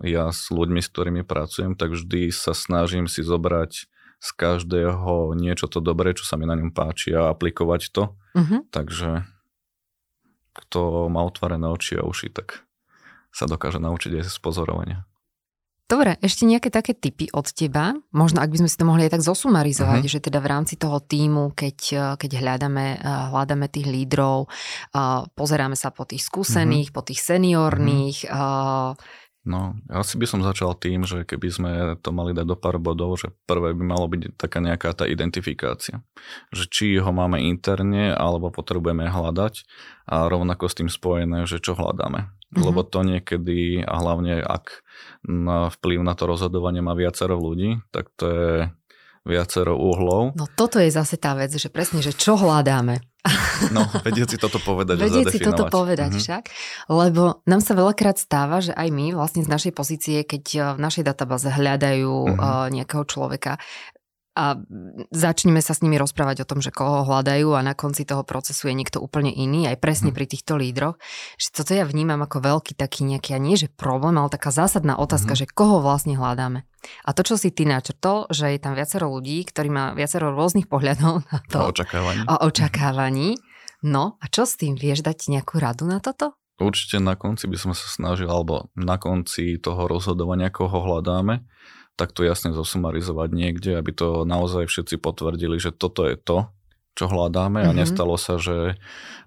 ja 0.00 0.32
s 0.32 0.48
ľuďmi, 0.48 0.80
s 0.80 0.88
ktorými 0.88 1.22
pracujem, 1.22 1.76
tak 1.76 1.92
vždy 1.92 2.32
sa 2.32 2.56
snažím 2.56 3.06
si 3.12 3.20
zobrať 3.20 3.92
z 4.24 4.30
každého 4.40 5.36
niečo 5.36 5.68
to 5.68 5.84
dobré, 5.84 6.16
čo 6.16 6.24
sa 6.24 6.40
mi 6.40 6.48
na 6.48 6.56
ňom 6.56 6.72
páči 6.72 7.12
a 7.12 7.28
aplikovať 7.28 7.92
to. 7.92 8.16
Uh-huh. 8.32 8.64
Takže 8.72 9.28
kto 10.54 11.12
má 11.12 11.20
otvorené 11.26 11.68
oči 11.68 12.00
a 12.00 12.06
uši, 12.06 12.32
tak 12.32 12.64
sa 13.34 13.44
dokáže 13.50 13.82
naučiť 13.82 14.22
aj 14.22 14.30
z 14.30 14.38
pozorovania. 14.40 15.04
Dobre, 15.94 16.18
ešte 16.18 16.42
nejaké 16.42 16.74
také 16.74 16.90
typy 16.90 17.30
od 17.30 17.46
teba. 17.54 17.94
Možno, 18.10 18.42
ak 18.42 18.50
by 18.50 18.66
sme 18.66 18.66
si 18.66 18.74
to 18.74 18.82
mohli 18.82 19.06
aj 19.06 19.14
tak 19.14 19.22
zosumarizovať, 19.22 20.02
uh-huh. 20.02 20.14
že 20.18 20.26
teda 20.26 20.42
v 20.42 20.50
rámci 20.50 20.74
toho 20.74 20.98
týmu, 20.98 21.54
keď, 21.54 21.78
keď 22.18 22.30
hľadáme, 22.42 22.98
hľadáme 23.30 23.70
tých 23.70 23.86
lídrov, 23.86 24.50
pozeráme 25.38 25.78
sa 25.78 25.94
po 25.94 26.02
tých 26.02 26.26
skúsených, 26.26 26.90
uh-huh. 26.90 26.98
po 26.98 27.06
tých 27.06 27.22
seniorných, 27.22 28.26
uh-huh. 28.26 28.98
No, 29.44 29.76
asi 29.92 30.16
by 30.16 30.24
som 30.24 30.40
začal 30.40 30.72
tým, 30.72 31.04
že 31.04 31.28
keby 31.28 31.48
sme 31.52 31.70
to 32.00 32.16
mali 32.16 32.32
dať 32.32 32.48
do 32.48 32.56
pár 32.56 32.80
bodov, 32.80 33.20
že 33.20 33.28
prvé 33.44 33.76
by 33.76 33.84
malo 33.84 34.08
byť 34.08 34.40
taká 34.40 34.64
nejaká 34.64 34.96
tá 34.96 35.04
identifikácia. 35.04 36.00
Že 36.48 36.64
či 36.72 36.86
ho 36.96 37.12
máme 37.12 37.44
interne, 37.44 38.16
alebo 38.16 38.48
potrebujeme 38.48 39.04
hľadať 39.04 39.68
a 40.08 40.32
rovnako 40.32 40.64
s 40.64 40.74
tým 40.80 40.88
spojené, 40.88 41.44
že 41.44 41.60
čo 41.60 41.76
hľadáme. 41.76 42.24
Mm-hmm. 42.24 42.64
Lebo 42.64 42.80
to 42.88 43.04
niekedy, 43.04 43.84
a 43.84 43.94
hlavne 44.00 44.40
ak 44.40 44.80
na 45.28 45.68
vplyv 45.68 46.00
na 46.00 46.16
to 46.16 46.24
rozhodovanie 46.24 46.80
má 46.80 46.96
viacero 46.96 47.36
ľudí, 47.36 47.84
tak 47.92 48.08
to 48.16 48.24
je 48.24 48.52
viacero 49.24 49.74
uhlov. 49.74 50.36
No 50.36 50.44
toto 50.52 50.76
je 50.76 50.92
zase 50.92 51.16
tá 51.16 51.32
vec, 51.32 51.50
že 51.50 51.72
presne, 51.72 52.04
že 52.04 52.12
čo 52.12 52.36
hľadáme. 52.36 53.00
No, 53.72 53.88
vedieť 54.04 54.36
si 54.36 54.38
toto 54.38 54.60
povedať 54.60 55.00
vedieť 55.00 55.32
si 55.32 55.40
toto 55.40 55.64
povedať 55.72 56.12
mm-hmm. 56.12 56.24
však, 56.28 56.42
lebo 56.92 57.40
nám 57.48 57.64
sa 57.64 57.72
veľakrát 57.72 58.20
stáva, 58.20 58.60
že 58.60 58.76
aj 58.76 58.88
my 58.92 59.16
vlastne 59.16 59.40
z 59.40 59.48
našej 59.48 59.72
pozície, 59.72 60.18
keď 60.28 60.44
eh, 60.52 60.62
v 60.76 60.80
našej 60.84 61.04
databáze 61.08 61.48
hľadajú 61.48 62.12
mm-hmm. 62.12 62.68
nejakého 62.76 63.04
človeka, 63.08 63.56
a 64.34 64.58
začneme 65.14 65.62
sa 65.62 65.78
s 65.78 65.82
nimi 65.86 65.94
rozprávať 65.94 66.42
o 66.42 66.48
tom, 66.48 66.58
že 66.58 66.74
koho 66.74 67.06
hľadajú 67.06 67.54
a 67.54 67.62
na 67.62 67.78
konci 67.78 68.02
toho 68.02 68.26
procesu 68.26 68.66
je 68.66 68.74
niekto 68.74 68.98
úplne 68.98 69.30
iný, 69.30 69.70
aj 69.70 69.78
presne 69.78 70.10
mm. 70.10 70.16
pri 70.18 70.26
týchto 70.26 70.58
lídroch. 70.58 70.98
Že 71.38 71.48
toto 71.54 71.70
ja 71.70 71.86
vnímam 71.86 72.18
ako 72.18 72.42
veľký 72.42 72.74
taký 72.74 73.06
nejaký, 73.06 73.30
a 73.30 73.38
nie 73.38 73.54
že 73.54 73.70
problém, 73.70 74.18
ale 74.18 74.34
taká 74.34 74.50
zásadná 74.50 74.98
otázka, 74.98 75.38
mm. 75.38 75.38
že 75.38 75.46
koho 75.46 75.78
vlastne 75.78 76.18
hľadáme. 76.18 76.66
A 77.04 77.10
to, 77.12 77.24
čo 77.24 77.34
si 77.40 77.50
ty 77.50 77.64
načrtol, 77.64 78.28
že 78.28 78.54
je 78.54 78.60
tam 78.60 78.76
viacero 78.76 79.08
ľudí, 79.10 79.44
ktorí 79.48 79.68
má 79.68 79.92
viacero 79.92 80.32
rôznych 80.32 80.68
pohľadov 80.68 81.24
na 81.28 81.38
to. 81.48 81.58
A 81.58 81.70
očakávaní. 81.70 82.22
A 82.28 82.34
očakávaní. 82.44 83.28
No, 83.84 84.16
a 84.20 84.24
čo 84.32 84.48
s 84.48 84.56
tým? 84.56 84.80
Vieš 84.80 85.04
dať 85.04 85.28
nejakú 85.28 85.60
radu 85.60 85.84
na 85.84 86.00
toto? 86.00 86.32
Určite 86.56 87.02
na 87.02 87.18
konci 87.18 87.50
by 87.50 87.56
som 87.58 87.72
sa 87.74 87.84
snažil, 87.90 88.30
alebo 88.30 88.70
na 88.78 88.94
konci 88.96 89.58
toho 89.58 89.90
rozhodovania, 89.90 90.54
koho 90.54 90.86
hľadáme, 90.86 91.42
tak 91.98 92.14
to 92.14 92.22
jasne 92.22 92.54
zosumarizovať 92.54 93.28
niekde, 93.34 93.74
aby 93.74 93.90
to 93.90 94.22
naozaj 94.22 94.70
všetci 94.70 94.98
potvrdili, 94.98 95.58
že 95.58 95.74
toto 95.74 96.06
je 96.06 96.14
to, 96.14 96.50
čo 96.94 97.10
hľadáme 97.10 97.62
mm-hmm. 97.62 97.70
a 97.70 97.76
mhm. 97.76 97.78
nestalo 97.82 98.14
sa, 98.14 98.38
že 98.38 98.78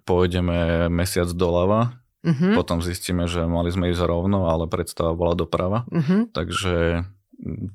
pôjdeme 0.08 0.88
mesiac 0.88 1.28
doľava, 1.28 2.00
mm-hmm. 2.24 2.54
potom 2.56 2.80
zistíme, 2.80 3.28
že 3.28 3.44
mali 3.44 3.76
sme 3.76 3.92
ísť 3.92 4.08
rovno, 4.08 4.48
ale 4.48 4.72
predstava 4.72 5.12
bola 5.12 5.36
doprava. 5.36 5.84
Mm-hmm. 5.92 6.22
Takže 6.32 6.76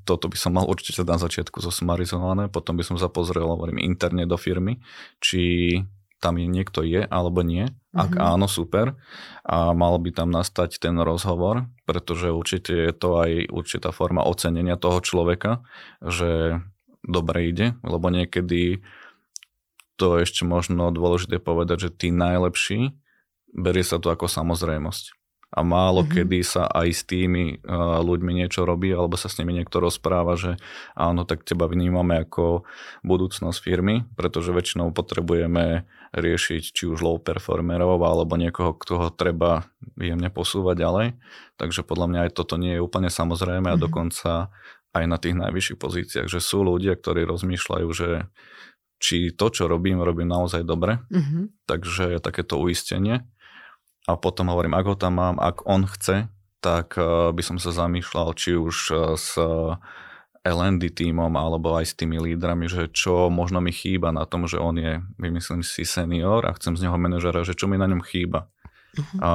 toto 0.03 0.27
by 0.27 0.37
som 0.37 0.59
mal 0.59 0.67
určite 0.67 1.07
na 1.07 1.15
začiatku 1.15 1.63
zosumarizované, 1.63 2.51
potom 2.51 2.75
by 2.75 2.83
som 2.83 2.99
sa 2.99 3.07
pozrel, 3.07 3.47
hovorím, 3.47 3.79
interne 3.79 4.27
do 4.27 4.35
firmy, 4.35 4.83
či 5.23 5.79
tam 6.19 6.39
je 6.39 6.47
niekto 6.47 6.87
je 6.87 7.03
alebo 7.03 7.43
nie. 7.43 7.67
Ak 7.91 8.15
mm-hmm. 8.15 8.31
áno, 8.31 8.47
super. 8.47 8.95
A 9.43 9.75
mal 9.75 9.99
by 9.99 10.15
tam 10.15 10.31
nastať 10.31 10.79
ten 10.79 10.95
rozhovor, 10.95 11.67
pretože 11.83 12.31
určite 12.31 12.71
je 12.71 12.93
to 12.95 13.19
aj 13.19 13.51
určitá 13.51 13.91
forma 13.91 14.23
ocenenia 14.23 14.79
toho 14.79 15.03
človeka, 15.03 15.67
že 15.99 16.63
dobre 17.03 17.51
ide, 17.51 17.75
lebo 17.83 18.07
niekedy 18.07 18.79
to 19.99 20.23
ešte 20.23 20.47
možno 20.47 20.95
dôležité 20.95 21.43
povedať, 21.43 21.87
že 21.87 21.89
tí 21.91 22.07
najlepší, 22.15 22.95
berie 23.51 23.83
sa 23.83 23.99
to 23.99 24.07
ako 24.09 24.31
samozrejmosť 24.31 25.22
a 25.53 25.61
málo 25.61 26.01
mm-hmm. 26.01 26.15
kedy 26.17 26.39
sa 26.41 26.65
aj 26.65 26.87
s 26.89 27.01
tými 27.05 27.61
uh, 27.61 28.01
ľuďmi 28.01 28.41
niečo 28.41 28.65
robí 28.65 28.89
alebo 28.89 29.13
sa 29.13 29.29
s 29.29 29.37
nimi 29.37 29.53
niekto 29.53 29.77
rozpráva, 29.77 30.33
že 30.33 30.57
áno, 30.97 31.29
tak 31.29 31.45
teba 31.45 31.69
vnímame 31.69 32.25
ako 32.25 32.65
budúcnosť 33.05 33.57
firmy, 33.61 34.01
pretože 34.17 34.49
väčšinou 34.49 34.89
potrebujeme 34.89 35.85
riešiť 36.13 36.63
či 36.73 36.83
už 36.89 37.05
low 37.05 37.17
performerov 37.21 38.01
alebo 38.01 38.33
niekoho, 38.33 38.73
kto 38.73 38.93
ho 38.97 39.09
treba 39.13 39.69
jemne 39.97 40.33
posúvať 40.33 40.75
ďalej. 40.81 41.07
Takže 41.61 41.85
podľa 41.85 42.07
mňa 42.09 42.19
aj 42.29 42.31
toto 42.33 42.57
nie 42.57 42.77
je 42.77 42.81
úplne 42.81 43.13
samozrejme 43.13 43.69
a 43.69 43.77
mm-hmm. 43.77 43.85
dokonca 43.85 44.49
aj 44.93 45.05
na 45.09 45.17
tých 45.17 45.37
najvyšších 45.37 45.77
pozíciách, 45.81 46.27
že 46.29 46.39
sú 46.41 46.65
ľudia, 46.65 46.93
ktorí 46.97 47.25
rozmýšľajú, 47.25 47.87
že 47.93 48.29
či 49.01 49.35
to, 49.35 49.51
čo 49.51 49.67
robím, 49.67 49.99
robím 49.99 50.31
naozaj 50.31 50.63
dobre. 50.63 51.01
Mm-hmm. 51.11 51.67
Takže 51.67 52.17
je 52.17 52.19
takéto 52.23 52.61
uistenie 52.61 53.25
a 54.03 54.19
potom 54.19 54.51
hovorím, 54.51 54.75
ak 54.75 54.85
ho 54.85 54.95
tam 54.99 55.19
mám, 55.19 55.35
ak 55.39 55.63
on 55.63 55.87
chce, 55.87 56.27
tak 56.63 56.95
eh, 56.95 57.31
by 57.31 57.43
som 57.43 57.57
sa 57.59 57.75
zamýšľal, 57.75 58.35
či 58.35 58.55
už 58.55 58.75
eh, 58.91 58.97
s 59.19 59.35
L&D 60.43 60.91
týmom 60.91 61.31
alebo 61.39 61.79
aj 61.79 61.85
s 61.87 61.93
tými 61.95 62.19
lídrami, 62.19 62.67
že 62.67 62.91
čo 62.91 63.31
možno 63.31 63.63
mi 63.63 63.71
chýba 63.71 64.11
na 64.11 64.27
tom, 64.27 64.43
že 64.43 64.59
on 64.59 64.75
je, 64.75 64.99
vymyslím 65.15 65.63
si, 65.63 65.87
senior 65.87 66.43
a 66.43 66.51
chcem 66.59 66.75
z 66.75 66.83
neho 66.87 66.99
manažera, 66.99 67.47
že 67.47 67.55
čo 67.55 67.71
mi 67.71 67.79
na 67.79 67.87
ňom 67.87 68.03
chýba. 68.03 68.51
Uh-huh. 68.91 69.19
A 69.23 69.31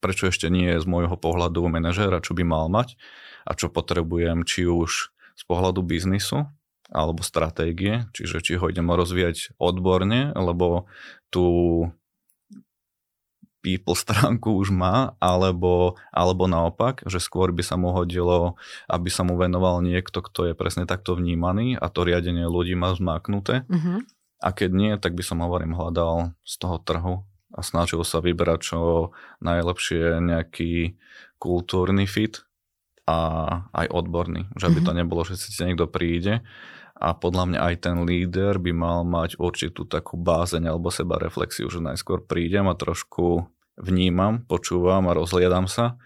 prečo 0.00 0.32
ešte 0.32 0.48
nie 0.48 0.72
je 0.72 0.80
z 0.80 0.86
môjho 0.88 1.20
pohľadu 1.20 1.68
manažera, 1.68 2.24
čo 2.24 2.32
by 2.32 2.40
mal 2.48 2.72
mať 2.72 2.96
a 3.44 3.52
čo 3.52 3.68
potrebujem, 3.68 4.48
či 4.48 4.64
už 4.64 5.12
z 5.12 5.42
pohľadu 5.44 5.84
biznisu 5.84 6.48
alebo 6.88 7.20
stratégie, 7.20 8.08
čiže 8.16 8.40
či 8.40 8.56
ho 8.56 8.72
idem 8.72 8.88
rozvíjať 8.88 9.60
odborne, 9.60 10.32
lebo 10.32 10.88
tu 11.28 11.44
people 13.66 13.98
stránku 13.98 14.54
už 14.54 14.70
má, 14.70 15.18
alebo, 15.18 15.98
alebo 16.14 16.46
naopak, 16.46 17.02
že 17.10 17.18
skôr 17.18 17.50
by 17.50 17.66
sa 17.66 17.74
mu 17.74 17.90
hodilo, 17.90 18.54
aby 18.86 19.10
sa 19.10 19.26
mu 19.26 19.34
venoval 19.34 19.82
niekto, 19.82 20.22
kto 20.22 20.46
je 20.46 20.54
presne 20.54 20.86
takto 20.86 21.18
vnímaný 21.18 21.74
a 21.74 21.90
to 21.90 22.06
riadenie 22.06 22.46
ľudí 22.46 22.78
má 22.78 22.94
zmáknuté. 22.94 23.66
Mm-hmm. 23.66 23.98
A 24.46 24.48
keď 24.54 24.70
nie, 24.70 24.92
tak 24.94 25.18
by 25.18 25.26
som 25.26 25.42
hovorím 25.42 25.74
hľadal 25.74 26.38
z 26.46 26.54
toho 26.62 26.78
trhu 26.78 27.14
a 27.50 27.60
snažil 27.66 28.04
sa 28.06 28.22
vybrať 28.22 28.60
čo 28.62 28.78
najlepšie 29.42 30.22
nejaký 30.22 30.94
kultúrny 31.42 32.06
fit 32.06 32.46
a 33.08 33.18
aj 33.72 33.86
odborný. 33.90 34.46
Že 34.54 34.76
by 34.76 34.80
to 34.84 34.92
mhm. 34.92 34.98
nebolo, 35.02 35.22
že 35.24 35.40
si 35.40 35.50
niekto 35.64 35.88
príde 35.88 36.44
a 36.96 37.12
podľa 37.12 37.44
mňa 37.52 37.60
aj 37.60 37.74
ten 37.84 37.96
líder 38.08 38.56
by 38.56 38.72
mal 38.72 39.04
mať 39.04 39.36
určitú 39.36 39.84
takú 39.84 40.16
bázeň 40.16 40.72
alebo 40.72 40.88
seba 40.88 41.20
reflexiu, 41.20 41.68
že 41.68 41.84
najskôr 41.84 42.24
prídem 42.24 42.64
a 42.72 42.74
trošku 42.74 43.52
vnímam, 43.76 44.44
počúvam 44.44 45.08
a 45.08 45.16
rozhliadam 45.16 45.68
sa, 45.68 46.00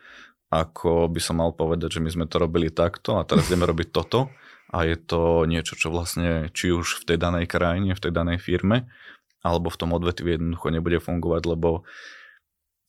ako 0.50 1.06
by 1.06 1.20
som 1.22 1.38
mal 1.38 1.54
povedať, 1.54 1.98
že 1.98 2.02
my 2.02 2.10
sme 2.10 2.26
to 2.26 2.42
robili 2.42 2.68
takto 2.68 3.22
a 3.22 3.26
teraz 3.26 3.46
ideme 3.46 3.66
robiť 3.66 3.88
toto 3.94 4.30
a 4.70 4.82
je 4.86 4.98
to 4.98 5.46
niečo, 5.46 5.78
čo 5.78 5.94
vlastne 5.94 6.50
či 6.50 6.74
už 6.74 7.02
v 7.02 7.14
tej 7.14 7.18
danej 7.18 7.46
krajine, 7.46 7.94
v 7.94 8.02
tej 8.02 8.12
danej 8.14 8.42
firme 8.42 8.90
alebo 9.40 9.72
v 9.72 9.78
tom 9.80 9.96
odvetvi 9.96 10.36
jednoducho 10.36 10.68
nebude 10.68 10.98
fungovať, 11.00 11.42
lebo 11.48 11.88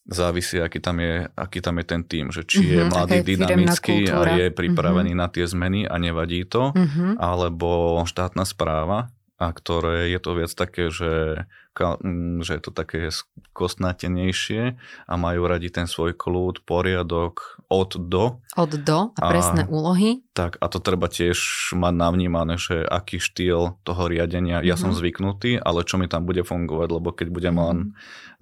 závisí, 0.09 0.57
aký 0.57 0.81
tam 0.81 0.99
je, 0.99 1.29
aký 1.37 1.61
tam 1.61 1.77
je 1.77 1.85
ten 1.85 2.01
tým, 2.01 2.33
že 2.33 2.41
či 2.43 2.75
je 2.75 2.81
mhm, 2.81 2.89
mladý, 2.89 3.17
dynamický 3.23 4.09
a 4.09 4.35
je 4.35 4.45
pripravený 4.49 5.13
mm-hmm. 5.13 5.29
na 5.29 5.33
tie 5.33 5.45
zmeny 5.45 5.85
a 5.85 5.95
nevadí 6.01 6.43
to, 6.49 6.73
mm-hmm. 6.73 7.21
alebo 7.21 8.01
štátna 8.09 8.43
správa, 8.43 9.13
a 9.41 9.49
ktoré 9.49 10.13
je 10.13 10.19
to 10.21 10.37
viac 10.37 10.53
také, 10.53 10.93
že, 10.93 11.49
že 12.45 12.51
je 12.53 12.61
to 12.61 12.69
také 12.69 13.09
kostnatenejšie 13.57 14.77
a 15.09 15.13
majú 15.17 15.49
radi 15.49 15.73
ten 15.73 15.89
svoj 15.89 16.13
kľud, 16.13 16.61
poriadok 16.61 17.57
od 17.65 17.97
do. 17.97 18.37
Od 18.53 18.71
do 18.77 19.09
a 19.17 19.21
presné 19.25 19.65
a, 19.65 19.69
úlohy. 19.73 20.21
Tak 20.37 20.61
a 20.61 20.65
to 20.69 20.77
treba 20.77 21.09
tiež 21.09 21.73
mať 21.73 21.93
navnímané, 21.97 22.61
že 22.61 22.85
aký 22.85 23.17
štýl 23.17 23.81
toho 23.81 24.03
riadenia, 24.05 24.61
mm-hmm. 24.61 24.69
ja 24.69 24.77
som 24.77 24.93
mhm. 24.93 24.97
zvyknutý, 25.01 25.51
ale 25.57 25.89
čo 25.89 25.97
mi 25.97 26.05
tam 26.05 26.29
bude 26.29 26.45
fungovať, 26.45 26.89
lebo 26.93 27.09
keď 27.09 27.27
budem 27.33 27.57
mm-hmm. 27.57 27.69
len 27.73 27.77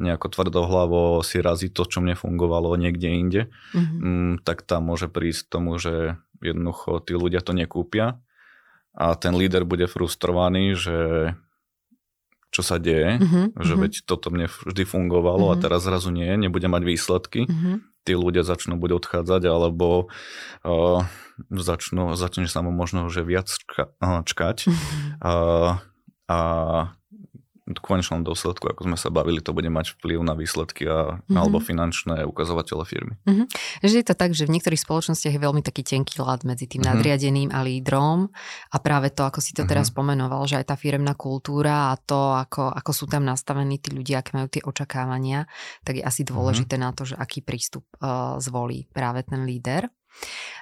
nejako 0.03 0.27
tvrdohlavo 0.35 1.23
si 1.23 1.39
raziť 1.39 1.71
to, 1.71 1.88
čo 1.88 2.03
mne 2.03 2.19
fungovalo 2.19 2.75
niekde 2.75 3.07
inde, 3.07 3.41
mm-hmm. 3.71 4.43
tak 4.43 4.67
tam 4.67 4.91
môže 4.91 5.07
prísť 5.07 5.47
k 5.47 5.51
tomu, 5.55 5.79
že 5.79 6.19
jednoducho 6.43 6.99
tí 7.07 7.15
ľudia 7.15 7.39
to 7.39 7.55
nekúpia 7.55 8.19
a 8.99 9.15
ten 9.15 9.31
líder 9.31 9.63
bude 9.63 9.88
frustrovaný, 9.88 10.75
že 10.75 11.31
čo 12.49 12.65
sa 12.65 12.81
deje, 12.81 13.21
uh-huh, 13.21 13.55
že 13.62 13.73
uh-huh. 13.77 13.83
veď 13.88 13.93
toto 14.03 14.33
mne 14.33 14.49
vždy 14.49 14.83
fungovalo 14.83 15.47
uh-huh. 15.47 15.55
a 15.55 15.57
mhm. 15.57 15.63
teraz 15.63 15.85
zrazu 15.85 16.09
nie, 16.12 16.27
nebude 16.35 16.67
mať 16.67 16.83
výsledky. 16.83 17.41
Uh-huh. 17.47 17.79
Tí 18.03 18.17
ľudia 18.17 18.41
začnú 18.41 18.75
buď 18.75 18.99
odchádzať, 18.99 19.41
alebo 19.47 20.09
uh, 20.65 21.05
začnú, 21.47 22.17
začne 22.17 22.49
sa 22.49 22.65
mu 22.65 22.73
možno 22.73 23.05
že 23.07 23.21
viac 23.21 23.47
čka, 23.47 23.93
uh, 24.01 24.21
čkať. 24.25 24.65
Uh-huh. 24.65 24.77
Uh, 25.21 25.71
a 26.29 26.39
v 27.77 27.86
konečnom 27.86 28.25
dôsledku, 28.25 28.65
ako 28.73 28.89
sme 28.89 28.97
sa 28.97 29.13
bavili, 29.13 29.43
to 29.43 29.53
bude 29.53 29.69
mať 29.69 29.99
vplyv 29.99 30.19
na 30.25 30.34
výsledky 30.34 30.89
a, 30.89 31.21
mm-hmm. 31.21 31.38
alebo 31.38 31.62
finančné 31.62 32.25
ukazovatele 32.25 32.82
firmy. 32.88 33.13
Mm-hmm. 33.29 33.45
Že 33.86 33.97
je 34.01 34.08
to 34.10 34.15
tak, 34.17 34.32
že 34.34 34.49
v 34.49 34.58
niektorých 34.58 34.82
spoločnostiach 34.82 35.36
je 35.38 35.41
veľmi 35.41 35.62
taký 35.62 35.86
tenký 35.86 36.25
lad 36.25 36.41
medzi 36.43 36.65
tým 36.65 36.82
mm-hmm. 36.82 36.97
nadriadeným 36.97 37.49
a 37.53 37.60
lídrom 37.62 38.34
a 38.73 38.77
práve 38.82 39.13
to, 39.13 39.21
ako 39.27 39.39
si 39.39 39.53
to 39.53 39.62
mm-hmm. 39.62 39.69
teraz 39.69 39.93
pomenoval, 39.93 40.45
že 40.49 40.58
aj 40.58 40.73
tá 40.73 40.75
firemná 40.75 41.13
kultúra 41.13 41.93
a 41.93 41.99
to, 41.99 42.34
ako, 42.34 42.73
ako 42.73 42.91
sú 42.95 43.05
tam 43.05 43.27
nastavení 43.27 43.77
tí 43.77 43.93
ľudia, 43.93 44.25
aké 44.25 44.34
majú 44.34 44.47
tie 44.49 44.65
očakávania, 44.65 45.45
tak 45.86 46.01
je 46.01 46.03
asi 46.03 46.25
dôležité 46.25 46.79
mm-hmm. 46.79 46.93
na 46.93 46.97
to, 46.97 47.05
že 47.05 47.15
aký 47.19 47.45
prístup 47.45 47.86
uh, 48.01 48.41
zvolí 48.41 48.89
práve 48.89 49.21
ten 49.21 49.45
líder. 49.45 49.86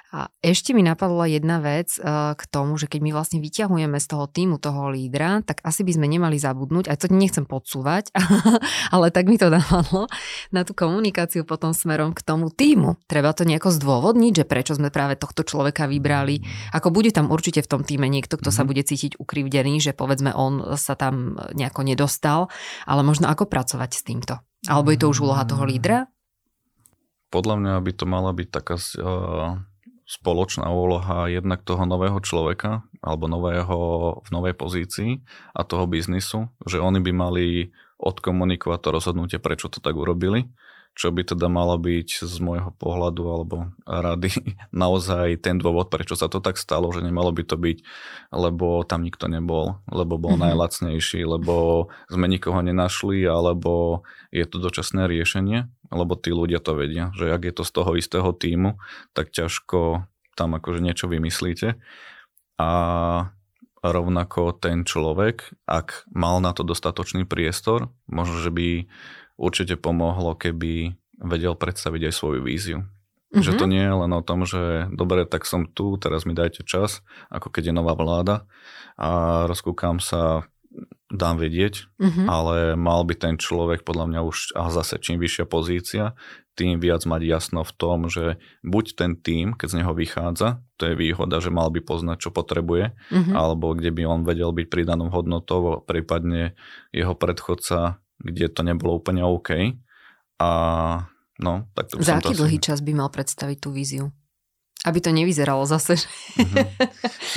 A 0.08 0.32
ešte 0.40 0.72
mi 0.72 0.80
napadla 0.80 1.28
jedna 1.28 1.60
vec 1.60 2.00
uh, 2.00 2.32
k 2.32 2.42
tomu, 2.48 2.80
že 2.80 2.88
keď 2.88 3.00
my 3.04 3.10
vlastne 3.12 3.44
vyťahujeme 3.44 4.00
z 4.00 4.06
toho 4.08 4.24
týmu 4.24 4.56
toho 4.56 4.88
lídra, 4.88 5.44
tak 5.44 5.60
asi 5.60 5.84
by 5.84 6.00
sme 6.00 6.08
nemali 6.08 6.40
zabudnúť, 6.40 6.88
aj 6.88 7.04
to 7.04 7.12
nechcem 7.12 7.44
podsúvať, 7.44 8.08
ale 8.94 9.12
tak 9.12 9.28
mi 9.28 9.36
to 9.36 9.52
napadlo, 9.52 10.08
na 10.48 10.64
tú 10.64 10.72
komunikáciu 10.72 11.44
potom 11.44 11.76
smerom 11.76 12.16
k 12.16 12.24
tomu 12.24 12.48
týmu. 12.48 12.96
Treba 13.04 13.36
to 13.36 13.44
nejako 13.44 13.68
zdôvodniť, 13.68 14.32
že 14.32 14.48
prečo 14.48 14.72
sme 14.80 14.88
práve 14.88 15.20
tohto 15.20 15.44
človeka 15.44 15.84
vybrali. 15.84 16.40
Ako 16.72 16.88
bude 16.88 17.12
tam 17.12 17.28
určite 17.28 17.60
v 17.60 17.68
tom 17.68 17.84
týme 17.84 18.08
niekto, 18.08 18.40
kto 18.40 18.48
sa 18.48 18.64
mhm. 18.64 18.68
bude 18.72 18.82
cítiť 18.88 19.20
ukrivdený, 19.20 19.76
že 19.84 19.92
povedzme 19.92 20.32
on 20.32 20.72
sa 20.80 20.96
tam 20.96 21.36
nejako 21.52 21.84
nedostal, 21.84 22.48
ale 22.88 23.04
možno 23.04 23.28
ako 23.28 23.44
pracovať 23.44 23.90
s 23.92 24.02
týmto. 24.08 24.40
Alebo 24.64 24.88
je 24.88 25.04
to 25.04 25.12
už 25.12 25.20
úloha 25.20 25.44
toho 25.44 25.68
lídra? 25.68 26.08
Podľa 27.28 27.54
mňa 27.60 27.74
by 27.84 27.92
to 27.92 28.04
mala 28.08 28.32
byť 28.32 28.48
taká 28.48 28.76
uh, 28.80 29.60
spoločná 30.08 30.72
úloha 30.72 31.28
jednak 31.28 31.60
toho 31.60 31.84
nového 31.84 32.16
človeka 32.24 32.80
alebo 33.04 33.28
nového, 33.28 33.78
v 34.24 34.28
novej 34.32 34.54
pozícii 34.56 35.20
a 35.52 35.60
toho 35.68 35.84
biznisu, 35.84 36.48
že 36.64 36.80
oni 36.80 37.04
by 37.04 37.12
mali 37.12 37.46
odkomunikovať 38.00 38.78
to 38.80 38.88
rozhodnutie, 38.88 39.38
prečo 39.42 39.68
to 39.68 39.84
tak 39.84 39.92
urobili 39.92 40.48
čo 40.98 41.14
by 41.14 41.22
teda 41.22 41.46
malo 41.46 41.78
byť 41.78 42.26
z 42.26 42.36
môjho 42.42 42.74
pohľadu 42.74 43.22
alebo 43.22 43.56
rady 43.86 44.34
naozaj 44.74 45.38
ten 45.38 45.62
dôvod, 45.62 45.94
prečo 45.94 46.18
sa 46.18 46.26
to 46.26 46.42
tak 46.42 46.58
stalo, 46.58 46.90
že 46.90 47.06
nemalo 47.06 47.30
by 47.30 47.46
to 47.46 47.54
byť, 47.54 47.78
lebo 48.34 48.82
tam 48.82 49.06
nikto 49.06 49.30
nebol, 49.30 49.78
lebo 49.86 50.18
bol 50.18 50.34
mm-hmm. 50.34 50.50
najlacnejší, 50.50 51.22
lebo 51.22 51.86
sme 52.10 52.26
nikoho 52.26 52.58
nenašli, 52.66 53.22
alebo 53.30 54.02
je 54.34 54.42
to 54.42 54.58
dočasné 54.58 55.06
riešenie, 55.06 55.70
lebo 55.94 56.18
tí 56.18 56.34
ľudia 56.34 56.58
to 56.58 56.74
vedia, 56.74 57.14
že 57.14 57.30
ak 57.30 57.46
je 57.46 57.54
to 57.54 57.62
z 57.62 57.70
toho 57.70 57.90
istého 57.94 58.30
týmu, 58.34 58.82
tak 59.14 59.30
ťažko 59.30 60.02
tam 60.34 60.58
akože 60.58 60.82
niečo 60.82 61.06
vymyslíte. 61.06 61.78
A 62.58 62.70
rovnako 63.82 64.50
ten 64.58 64.82
človek, 64.82 65.54
ak 65.62 66.10
mal 66.10 66.42
na 66.42 66.50
to 66.50 66.66
dostatočný 66.66 67.22
priestor, 67.22 67.94
možno, 68.10 68.42
že 68.42 68.50
by 68.50 68.68
určite 69.38 69.78
pomohlo, 69.78 70.34
keby 70.34 70.98
vedel 71.22 71.54
predstaviť 71.54 72.10
aj 72.10 72.14
svoju 72.14 72.40
víziu. 72.42 72.78
Mm-hmm. 73.28 73.44
Že 73.44 73.52
to 73.60 73.64
nie 73.68 73.84
je 73.84 73.94
len 73.94 74.12
o 74.12 74.24
tom, 74.24 74.48
že 74.48 74.88
dobre, 74.88 75.28
tak 75.28 75.44
som 75.44 75.68
tu, 75.68 76.00
teraz 76.00 76.24
mi 76.24 76.32
dajte 76.32 76.64
čas, 76.64 77.04
ako 77.28 77.52
keď 77.52 77.70
je 77.70 77.74
nová 77.76 77.92
vláda 77.92 78.48
a 78.96 79.44
rozkúkam 79.44 80.00
sa, 80.00 80.48
dám 81.08 81.40
vedieť, 81.40 81.88
mm-hmm. 81.96 82.26
ale 82.28 82.76
mal 82.76 83.04
by 83.04 83.16
ten 83.16 83.34
človek 83.40 83.84
podľa 83.84 84.04
mňa 84.12 84.20
už, 84.24 84.36
a 84.56 84.68
zase 84.68 85.00
čím 85.00 85.16
vyššia 85.20 85.44
pozícia, 85.48 86.04
tým 86.52 86.82
viac 86.82 87.06
mať 87.06 87.22
jasno 87.24 87.62
v 87.62 87.72
tom, 87.76 87.98
že 88.10 88.42
buď 88.66 88.86
ten 88.98 89.12
tým, 89.14 89.54
keď 89.54 89.68
z 89.70 89.76
neho 89.80 89.92
vychádza, 89.94 90.60
to 90.76 90.90
je 90.90 90.94
výhoda, 90.98 91.38
že 91.38 91.54
mal 91.54 91.70
by 91.70 91.80
poznať, 91.80 92.28
čo 92.28 92.30
potrebuje, 92.34 92.98
mm-hmm. 93.14 93.34
alebo 93.34 93.72
kde 93.72 93.94
by 93.94 94.02
on 94.04 94.20
vedel 94.26 94.50
byť 94.52 94.66
pridanou 94.68 95.08
hodnotou, 95.08 95.80
prípadne 95.86 96.58
jeho 96.90 97.14
predchodca 97.14 98.02
kde 98.18 98.50
to 98.50 98.66
nebolo 98.66 98.98
úplne 98.98 99.22
OK. 99.22 99.78
A 100.38 100.50
no, 101.38 101.66
tak 101.74 101.90
to 101.90 102.02
Za 102.02 102.18
aký 102.18 102.34
to 102.34 102.46
dlhý 102.46 102.58
asi... 102.58 102.66
čas 102.66 102.78
by 102.82 102.92
mal 102.94 103.10
predstaviť 103.10 103.58
tú 103.58 103.70
víziu? 103.74 104.10
Aby 104.86 105.02
to 105.02 105.10
nevyzeralo 105.10 105.66
zase. 105.66 105.98
Mm-hmm. 106.38 106.66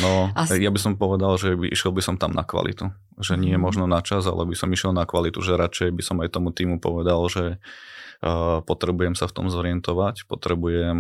No, 0.05 0.29
Asi... 0.37 0.61
ja 0.61 0.69
by 0.69 0.77
som 0.77 0.93
povedal, 0.93 1.41
že 1.41 1.57
by, 1.57 1.73
išiel 1.73 1.89
by 1.89 2.01
som 2.05 2.15
tam 2.21 2.37
na 2.37 2.45
kvalitu. 2.45 2.93
Že 3.17 3.41
nie 3.41 3.57
mm-hmm. 3.57 3.65
možno 3.65 3.89
na 3.89 4.05
čas, 4.05 4.29
ale 4.29 4.45
by 4.45 4.53
som 4.53 4.69
išiel 4.69 4.93
na 4.93 5.09
kvalitu, 5.09 5.41
že 5.41 5.57
radšej 5.57 5.89
by 5.89 6.03
som 6.05 6.21
aj 6.21 6.37
tomu 6.37 6.53
týmu 6.53 6.77
povedal, 6.77 7.17
že 7.33 7.57
uh, 7.57 8.61
potrebujem 8.61 9.17
sa 9.17 9.25
v 9.25 9.33
tom 9.33 9.49
zorientovať, 9.49 10.29
potrebujem 10.29 10.99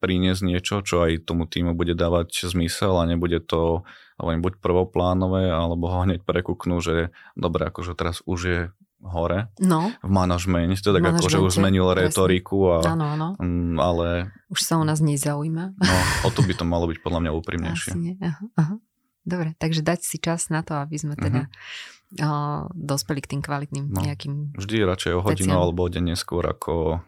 priniesť 0.00 0.42
niečo, 0.42 0.80
čo 0.80 1.04
aj 1.04 1.28
tomu 1.28 1.44
týmu 1.44 1.76
bude 1.76 1.92
dávať 1.92 2.48
zmysel 2.48 2.96
a 2.96 3.04
nebude 3.04 3.38
to 3.44 3.84
len 4.20 4.40
buď 4.40 4.60
prvoplánové, 4.60 5.48
alebo 5.48 5.88
ho 5.88 6.04
hneď 6.04 6.24
prekúknú, 6.24 6.80
že 6.80 7.12
dobre, 7.36 7.68
akože 7.68 7.92
teraz 7.96 8.24
už 8.24 8.40
je 8.40 8.60
hore 9.00 9.48
no. 9.56 9.88
v 10.04 10.10
manažmente, 10.12 10.84
tak 10.84 11.00
ako, 11.00 11.24
že 11.28 11.40
už 11.40 11.56
zmenil 11.56 11.88
retoriku, 11.96 12.80
a, 12.80 12.84
ano, 12.84 13.06
ano. 13.16 13.28
Mm, 13.40 13.80
ale... 13.80 14.28
Už 14.52 14.60
sa 14.60 14.76
o 14.76 14.84
nás 14.84 15.00
nezaujíma. 15.00 15.64
No, 15.80 15.96
o 16.24 16.30
to 16.32 16.44
by 16.44 16.52
to 16.52 16.68
malo 16.68 16.84
byť 16.84 17.00
podľa 17.00 17.20
mňa 17.24 17.32
úprimnejšie. 17.32 17.92
aha, 18.20 18.44
aha. 18.60 18.76
Dobre, 19.24 19.52
takže 19.60 19.84
dať 19.84 20.00
si 20.00 20.16
čas 20.16 20.48
na 20.48 20.64
to, 20.64 20.80
aby 20.80 20.96
sme 20.96 21.12
teda 21.12 21.44
uh-huh. 21.44 22.24
uh, 22.24 22.60
dospeli 22.72 23.20
k 23.20 23.36
tým 23.36 23.42
kvalitným 23.44 23.92
no, 23.92 24.00
nejakým 24.00 24.56
Vždy 24.56 24.76
radšej 24.84 25.12
o 25.16 25.20
hodinu 25.20 25.52
veciam. 25.52 25.60
alebo 25.60 25.80
o 25.84 25.92
deň 25.92 26.04
neskôr 26.16 26.44
ako 26.44 27.04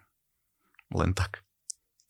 len 0.93 1.17
tak. 1.17 1.41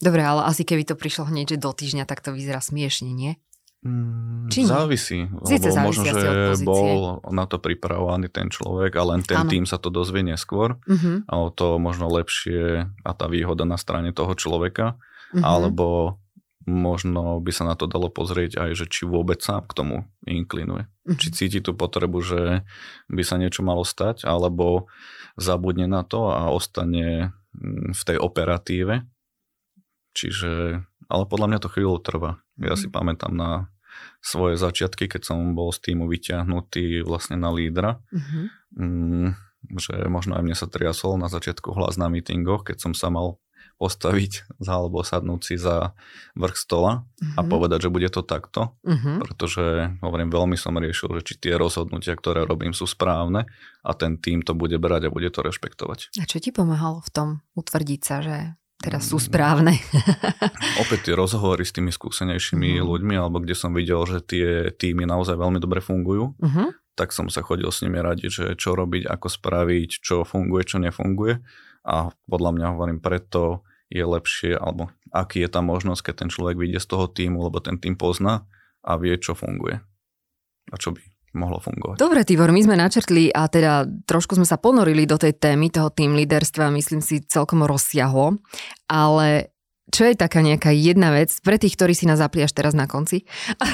Dobre, 0.02 0.26
ale 0.26 0.42
asi 0.50 0.66
keby 0.66 0.82
to 0.82 0.98
prišlo 0.98 1.30
hneď, 1.30 1.54
že 1.54 1.62
do 1.62 1.70
týždňa, 1.70 2.10
tak 2.10 2.18
to 2.26 2.34
vyzerá 2.34 2.58
smiešne, 2.58 3.14
nie? 3.14 3.38
Mm, 3.82 4.46
Či 4.46 4.62
závisí, 4.62 5.26
Sice 5.42 5.74
lebo 5.74 5.90
možno, 5.90 6.06
že 6.06 6.54
bol 6.62 7.18
na 7.34 7.50
to 7.50 7.58
pripravovaný 7.58 8.30
ten 8.30 8.46
človek 8.46 8.94
a 8.94 9.02
len 9.02 9.26
ten 9.26 9.42
ano. 9.42 9.50
tým 9.50 9.66
sa 9.66 9.74
to 9.74 9.90
dozvie 9.90 10.22
neskôr 10.22 10.78
uh-huh. 10.78 11.26
a 11.26 11.34
to 11.50 11.82
možno 11.82 12.06
lepšie 12.06 12.86
a 12.86 13.10
tá 13.10 13.26
výhoda 13.26 13.66
na 13.66 13.74
strane 13.74 14.14
toho 14.14 14.38
človeka, 14.38 14.94
uh-huh. 15.34 15.42
alebo 15.42 16.18
možno 16.62 17.42
by 17.42 17.50
sa 17.50 17.66
na 17.66 17.74
to 17.74 17.90
dalo 17.90 18.06
pozrieť 18.06 18.62
aj, 18.62 18.70
že 18.78 18.86
či 18.86 19.02
vôbec 19.02 19.42
sa 19.42 19.58
k 19.66 19.74
tomu 19.74 20.06
inklinuje. 20.30 20.86
Uh-huh. 20.86 21.18
Či 21.18 21.34
cíti 21.34 21.58
tú 21.58 21.74
potrebu, 21.74 22.22
že 22.22 22.62
by 23.10 23.22
sa 23.26 23.34
niečo 23.34 23.66
malo 23.66 23.82
stať, 23.82 24.22
alebo 24.30 24.86
zabudne 25.34 25.90
na 25.90 26.06
to 26.06 26.30
a 26.30 26.54
ostane 26.54 27.34
mm, 27.50 27.98
v 27.98 28.02
tej 28.06 28.18
operatíve 28.22 29.10
Čiže, 30.12 30.84
ale 31.08 31.24
podľa 31.24 31.46
mňa 31.48 31.58
to 31.60 31.72
chvíľu 31.72 31.96
trvá. 32.00 32.40
Ja 32.60 32.76
si 32.76 32.88
mhm. 32.88 32.94
pamätám 32.94 33.32
na 33.32 33.72
svoje 34.22 34.56
začiatky, 34.56 35.10
keď 35.10 35.32
som 35.34 35.52
bol 35.52 35.74
z 35.74 35.90
týmu 35.90 36.08
vyťahnutý 36.08 37.04
vlastne 37.04 37.36
na 37.36 37.52
lídra, 37.52 38.00
mm-hmm. 38.08 38.44
mm, 38.78 39.28
že 39.78 39.94
možno 40.08 40.38
aj 40.38 40.42
mne 40.46 40.56
sa 40.56 40.70
triasol 40.70 41.18
na 41.18 41.28
začiatku 41.28 41.74
hlas 41.74 41.98
na 41.98 42.08
mítingoch, 42.08 42.64
keď 42.64 42.88
som 42.88 42.92
sa 42.96 43.10
mal 43.12 43.42
postaviť 43.82 44.46
za 44.62 44.78
alebo 44.78 45.02
sadnúť 45.02 45.40
si 45.42 45.54
za 45.58 45.90
vrch 46.38 46.54
stola 46.54 47.02
mm-hmm. 47.02 47.34
a 47.34 47.40
mhm. 47.42 47.48
povedať, 47.50 47.78
že 47.88 47.94
bude 47.94 48.06
to 48.14 48.22
takto, 48.22 48.78
mm-hmm. 48.86 49.16
pretože 49.26 49.98
hovorím, 49.98 50.30
veľmi 50.30 50.54
som 50.54 50.78
riešil, 50.78 51.18
že 51.18 51.26
či 51.26 51.34
tie 51.42 51.54
rozhodnutia, 51.58 52.14
ktoré 52.14 52.46
robím, 52.46 52.70
sú 52.70 52.86
správne 52.86 53.50
a 53.82 53.90
ten 53.98 54.22
tým 54.22 54.46
to 54.46 54.54
bude 54.54 54.78
brať 54.78 55.10
a 55.10 55.14
bude 55.14 55.34
to 55.34 55.42
rešpektovať. 55.42 56.14
A 56.22 56.24
čo 56.30 56.38
ti 56.38 56.54
pomáhalo 56.54 57.02
v 57.02 57.10
tom 57.10 57.28
utvrdiť 57.58 58.00
sa, 58.06 58.22
že 58.22 58.54
teraz 58.82 59.06
sú 59.06 59.22
správne. 59.22 59.78
Opäť 60.82 61.08
tie 61.08 61.14
rozhovory 61.14 61.62
s 61.62 61.70
tými 61.70 61.94
skúsenejšími 61.94 62.82
uh-huh. 62.82 62.88
ľuďmi, 62.90 63.14
alebo 63.14 63.38
kde 63.38 63.54
som 63.54 63.70
videl, 63.70 64.02
že 64.04 64.18
tie 64.26 64.74
týmy 64.74 65.06
naozaj 65.06 65.38
veľmi 65.38 65.62
dobre 65.62 65.78
fungujú, 65.78 66.34
uh-huh. 66.34 66.74
tak 66.98 67.14
som 67.14 67.30
sa 67.30 67.46
chodil 67.46 67.70
s 67.70 67.86
nimi 67.86 68.02
radiť, 68.02 68.28
že 68.28 68.44
čo 68.58 68.74
robiť, 68.74 69.06
ako 69.06 69.26
spraviť, 69.30 69.90
čo 70.02 70.26
funguje, 70.26 70.66
čo 70.66 70.82
nefunguje. 70.82 71.38
A 71.86 72.10
podľa 72.26 72.50
mňa 72.58 72.66
hovorím, 72.74 72.98
preto 72.98 73.62
je 73.86 74.02
lepšie, 74.02 74.58
alebo 74.58 74.90
aký 75.14 75.46
je 75.46 75.50
tá 75.52 75.62
možnosť, 75.62 76.10
keď 76.10 76.14
ten 76.26 76.30
človek 76.34 76.58
vyjde 76.58 76.80
z 76.82 76.88
toho 76.90 77.06
týmu, 77.06 77.46
lebo 77.46 77.62
ten 77.62 77.78
tým 77.78 77.94
pozná 77.94 78.50
a 78.82 78.98
vie, 78.98 79.14
čo 79.14 79.38
funguje 79.38 79.78
a 80.70 80.74
čo 80.80 80.94
by 80.94 81.11
mohlo 81.32 81.60
fungovať. 81.60 81.96
Dobre, 81.96 82.24
Tibor, 82.24 82.52
my 82.52 82.60
sme 82.60 82.76
načrtli 82.76 83.32
a 83.32 83.48
teda 83.48 83.88
trošku 84.04 84.36
sme 84.36 84.48
sa 84.48 84.60
ponorili 84.60 85.08
do 85.08 85.16
tej 85.16 85.36
témy 85.36 85.72
toho 85.72 85.92
tým 85.92 86.16
líderstva, 86.16 86.72
myslím 86.72 87.00
si 87.00 87.24
celkom 87.24 87.64
rozsiahlo, 87.64 88.40
ale 88.88 89.52
čo 89.92 90.08
je 90.08 90.16
taká 90.16 90.40
nejaká 90.40 90.72
jedna 90.72 91.12
vec, 91.12 91.36
pre 91.44 91.60
tých, 91.60 91.76
ktorí 91.76 91.92
si 91.92 92.08
nás 92.08 92.16
zapli 92.16 92.40
až 92.40 92.56
teraz 92.56 92.72
na 92.72 92.88
konci, 92.88 93.28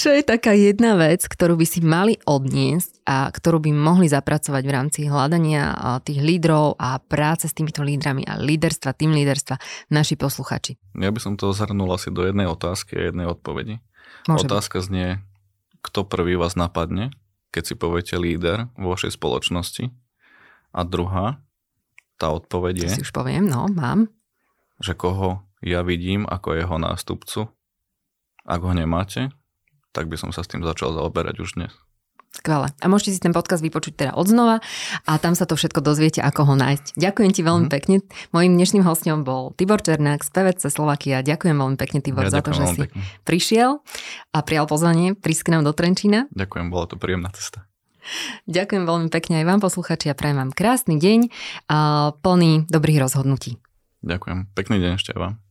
čo 0.00 0.12
je 0.12 0.20
taká 0.20 0.52
jedna 0.52 1.00
vec, 1.00 1.24
ktorú 1.24 1.56
by 1.56 1.66
si 1.66 1.80
mali 1.80 2.20
odniesť 2.28 3.00
a 3.08 3.32
ktorú 3.32 3.64
by 3.64 3.70
mohli 3.72 4.12
zapracovať 4.12 4.62
v 4.66 4.74
rámci 4.74 5.00
hľadania 5.08 5.72
tých 6.04 6.20
lídrov 6.20 6.76
a 6.76 7.00
práce 7.00 7.48
s 7.48 7.56
týmito 7.56 7.80
lídrami 7.80 8.28
a 8.28 8.36
líderstva, 8.36 8.92
tým 8.92 9.16
líderstva 9.16 9.56
naši 9.88 10.20
posluchači? 10.20 10.76
Ja 11.00 11.08
by 11.08 11.20
som 11.22 11.40
to 11.40 11.48
zhrnul 11.56 11.88
asi 11.96 12.12
do 12.12 12.28
jednej 12.28 12.50
otázky 12.50 13.00
a 13.00 13.08
jednej 13.08 13.24
odpovedi. 13.24 13.80
Môže 14.30 14.46
Otázka 14.46 14.78
byť. 14.78 14.86
znie, 14.86 15.08
kto 15.82 16.06
prvý 16.06 16.38
vás 16.38 16.54
napadne, 16.54 17.10
keď 17.50 17.62
si 17.62 17.74
poviete 17.74 18.14
líder 18.16 18.70
vo 18.78 18.94
vašej 18.94 19.18
spoločnosti? 19.18 19.90
A 20.72 20.80
druhá, 20.86 21.42
tá 22.16 22.32
odpoveď 22.32 22.86
je... 22.86 23.02
Si 23.02 23.04
už 23.04 23.12
poviem, 23.12 23.44
no, 23.44 23.68
mám. 23.68 24.08
Že 24.78 24.92
koho 24.94 25.28
ja 25.62 25.86
vidím 25.86 26.26
ako 26.26 26.58
jeho 26.58 26.76
nástupcu. 26.78 27.50
Ak 28.42 28.60
ho 28.62 28.72
nemáte, 28.74 29.30
tak 29.94 30.10
by 30.10 30.18
som 30.18 30.30
sa 30.34 30.42
s 30.42 30.50
tým 30.50 30.66
začal 30.66 30.96
zaoberať 30.96 31.38
už 31.38 31.54
dnes. 31.54 31.72
Skvelé. 32.32 32.72
A 32.80 32.86
môžete 32.88 33.12
si 33.12 33.20
ten 33.20 33.36
podcast 33.36 33.60
vypočuť 33.60 33.92
teda 33.92 34.12
odznova 34.16 34.64
a 35.04 35.12
tam 35.20 35.36
sa 35.36 35.44
to 35.44 35.52
všetko 35.52 35.84
dozviete, 35.84 36.24
ako 36.24 36.48
ho 36.48 36.54
nájsť. 36.56 36.96
Ďakujem 36.96 37.30
ti 37.36 37.44
veľmi 37.44 37.68
mm. 37.68 37.72
pekne. 37.72 37.96
Mojím 38.32 38.56
dnešným 38.56 38.84
hostom 38.88 39.20
bol 39.20 39.52
Tibor 39.52 39.84
Černák 39.84 40.24
z 40.24 40.32
PVC 40.32 40.72
Slovakia. 40.72 41.20
Ďakujem 41.20 41.60
veľmi 41.60 41.76
pekne, 41.76 42.00
Tibor, 42.00 42.24
ja 42.24 42.32
za 42.32 42.40
to, 42.40 42.56
že 42.56 42.64
si 42.72 42.80
pekne. 42.88 43.04
prišiel 43.28 43.84
a 44.32 44.38
prijal 44.40 44.64
pozvanie 44.64 45.12
prísť 45.12 45.42
k 45.44 45.48
nám 45.52 45.68
do 45.68 45.76
Trenčína. 45.76 46.32
Ďakujem, 46.32 46.72
bola 46.72 46.88
to 46.88 46.96
príjemná 46.96 47.28
cesta. 47.36 47.68
Ďakujem 48.48 48.88
veľmi 48.88 49.08
pekne 49.12 49.42
aj 49.42 49.46
vám 49.46 49.60
posluchači 49.62 50.10
a 50.10 50.16
prajem 50.16 50.40
vám 50.40 50.50
krásny 50.56 50.96
deň 50.98 51.20
a 51.70 52.10
plný 52.16 52.66
dobrých 52.66 52.98
rozhodnutí. 52.98 53.60
Ďakujem. 54.02 54.50
Pekný 54.56 54.82
deň 54.82 54.92
ešte 54.98 55.14
vám. 55.14 55.41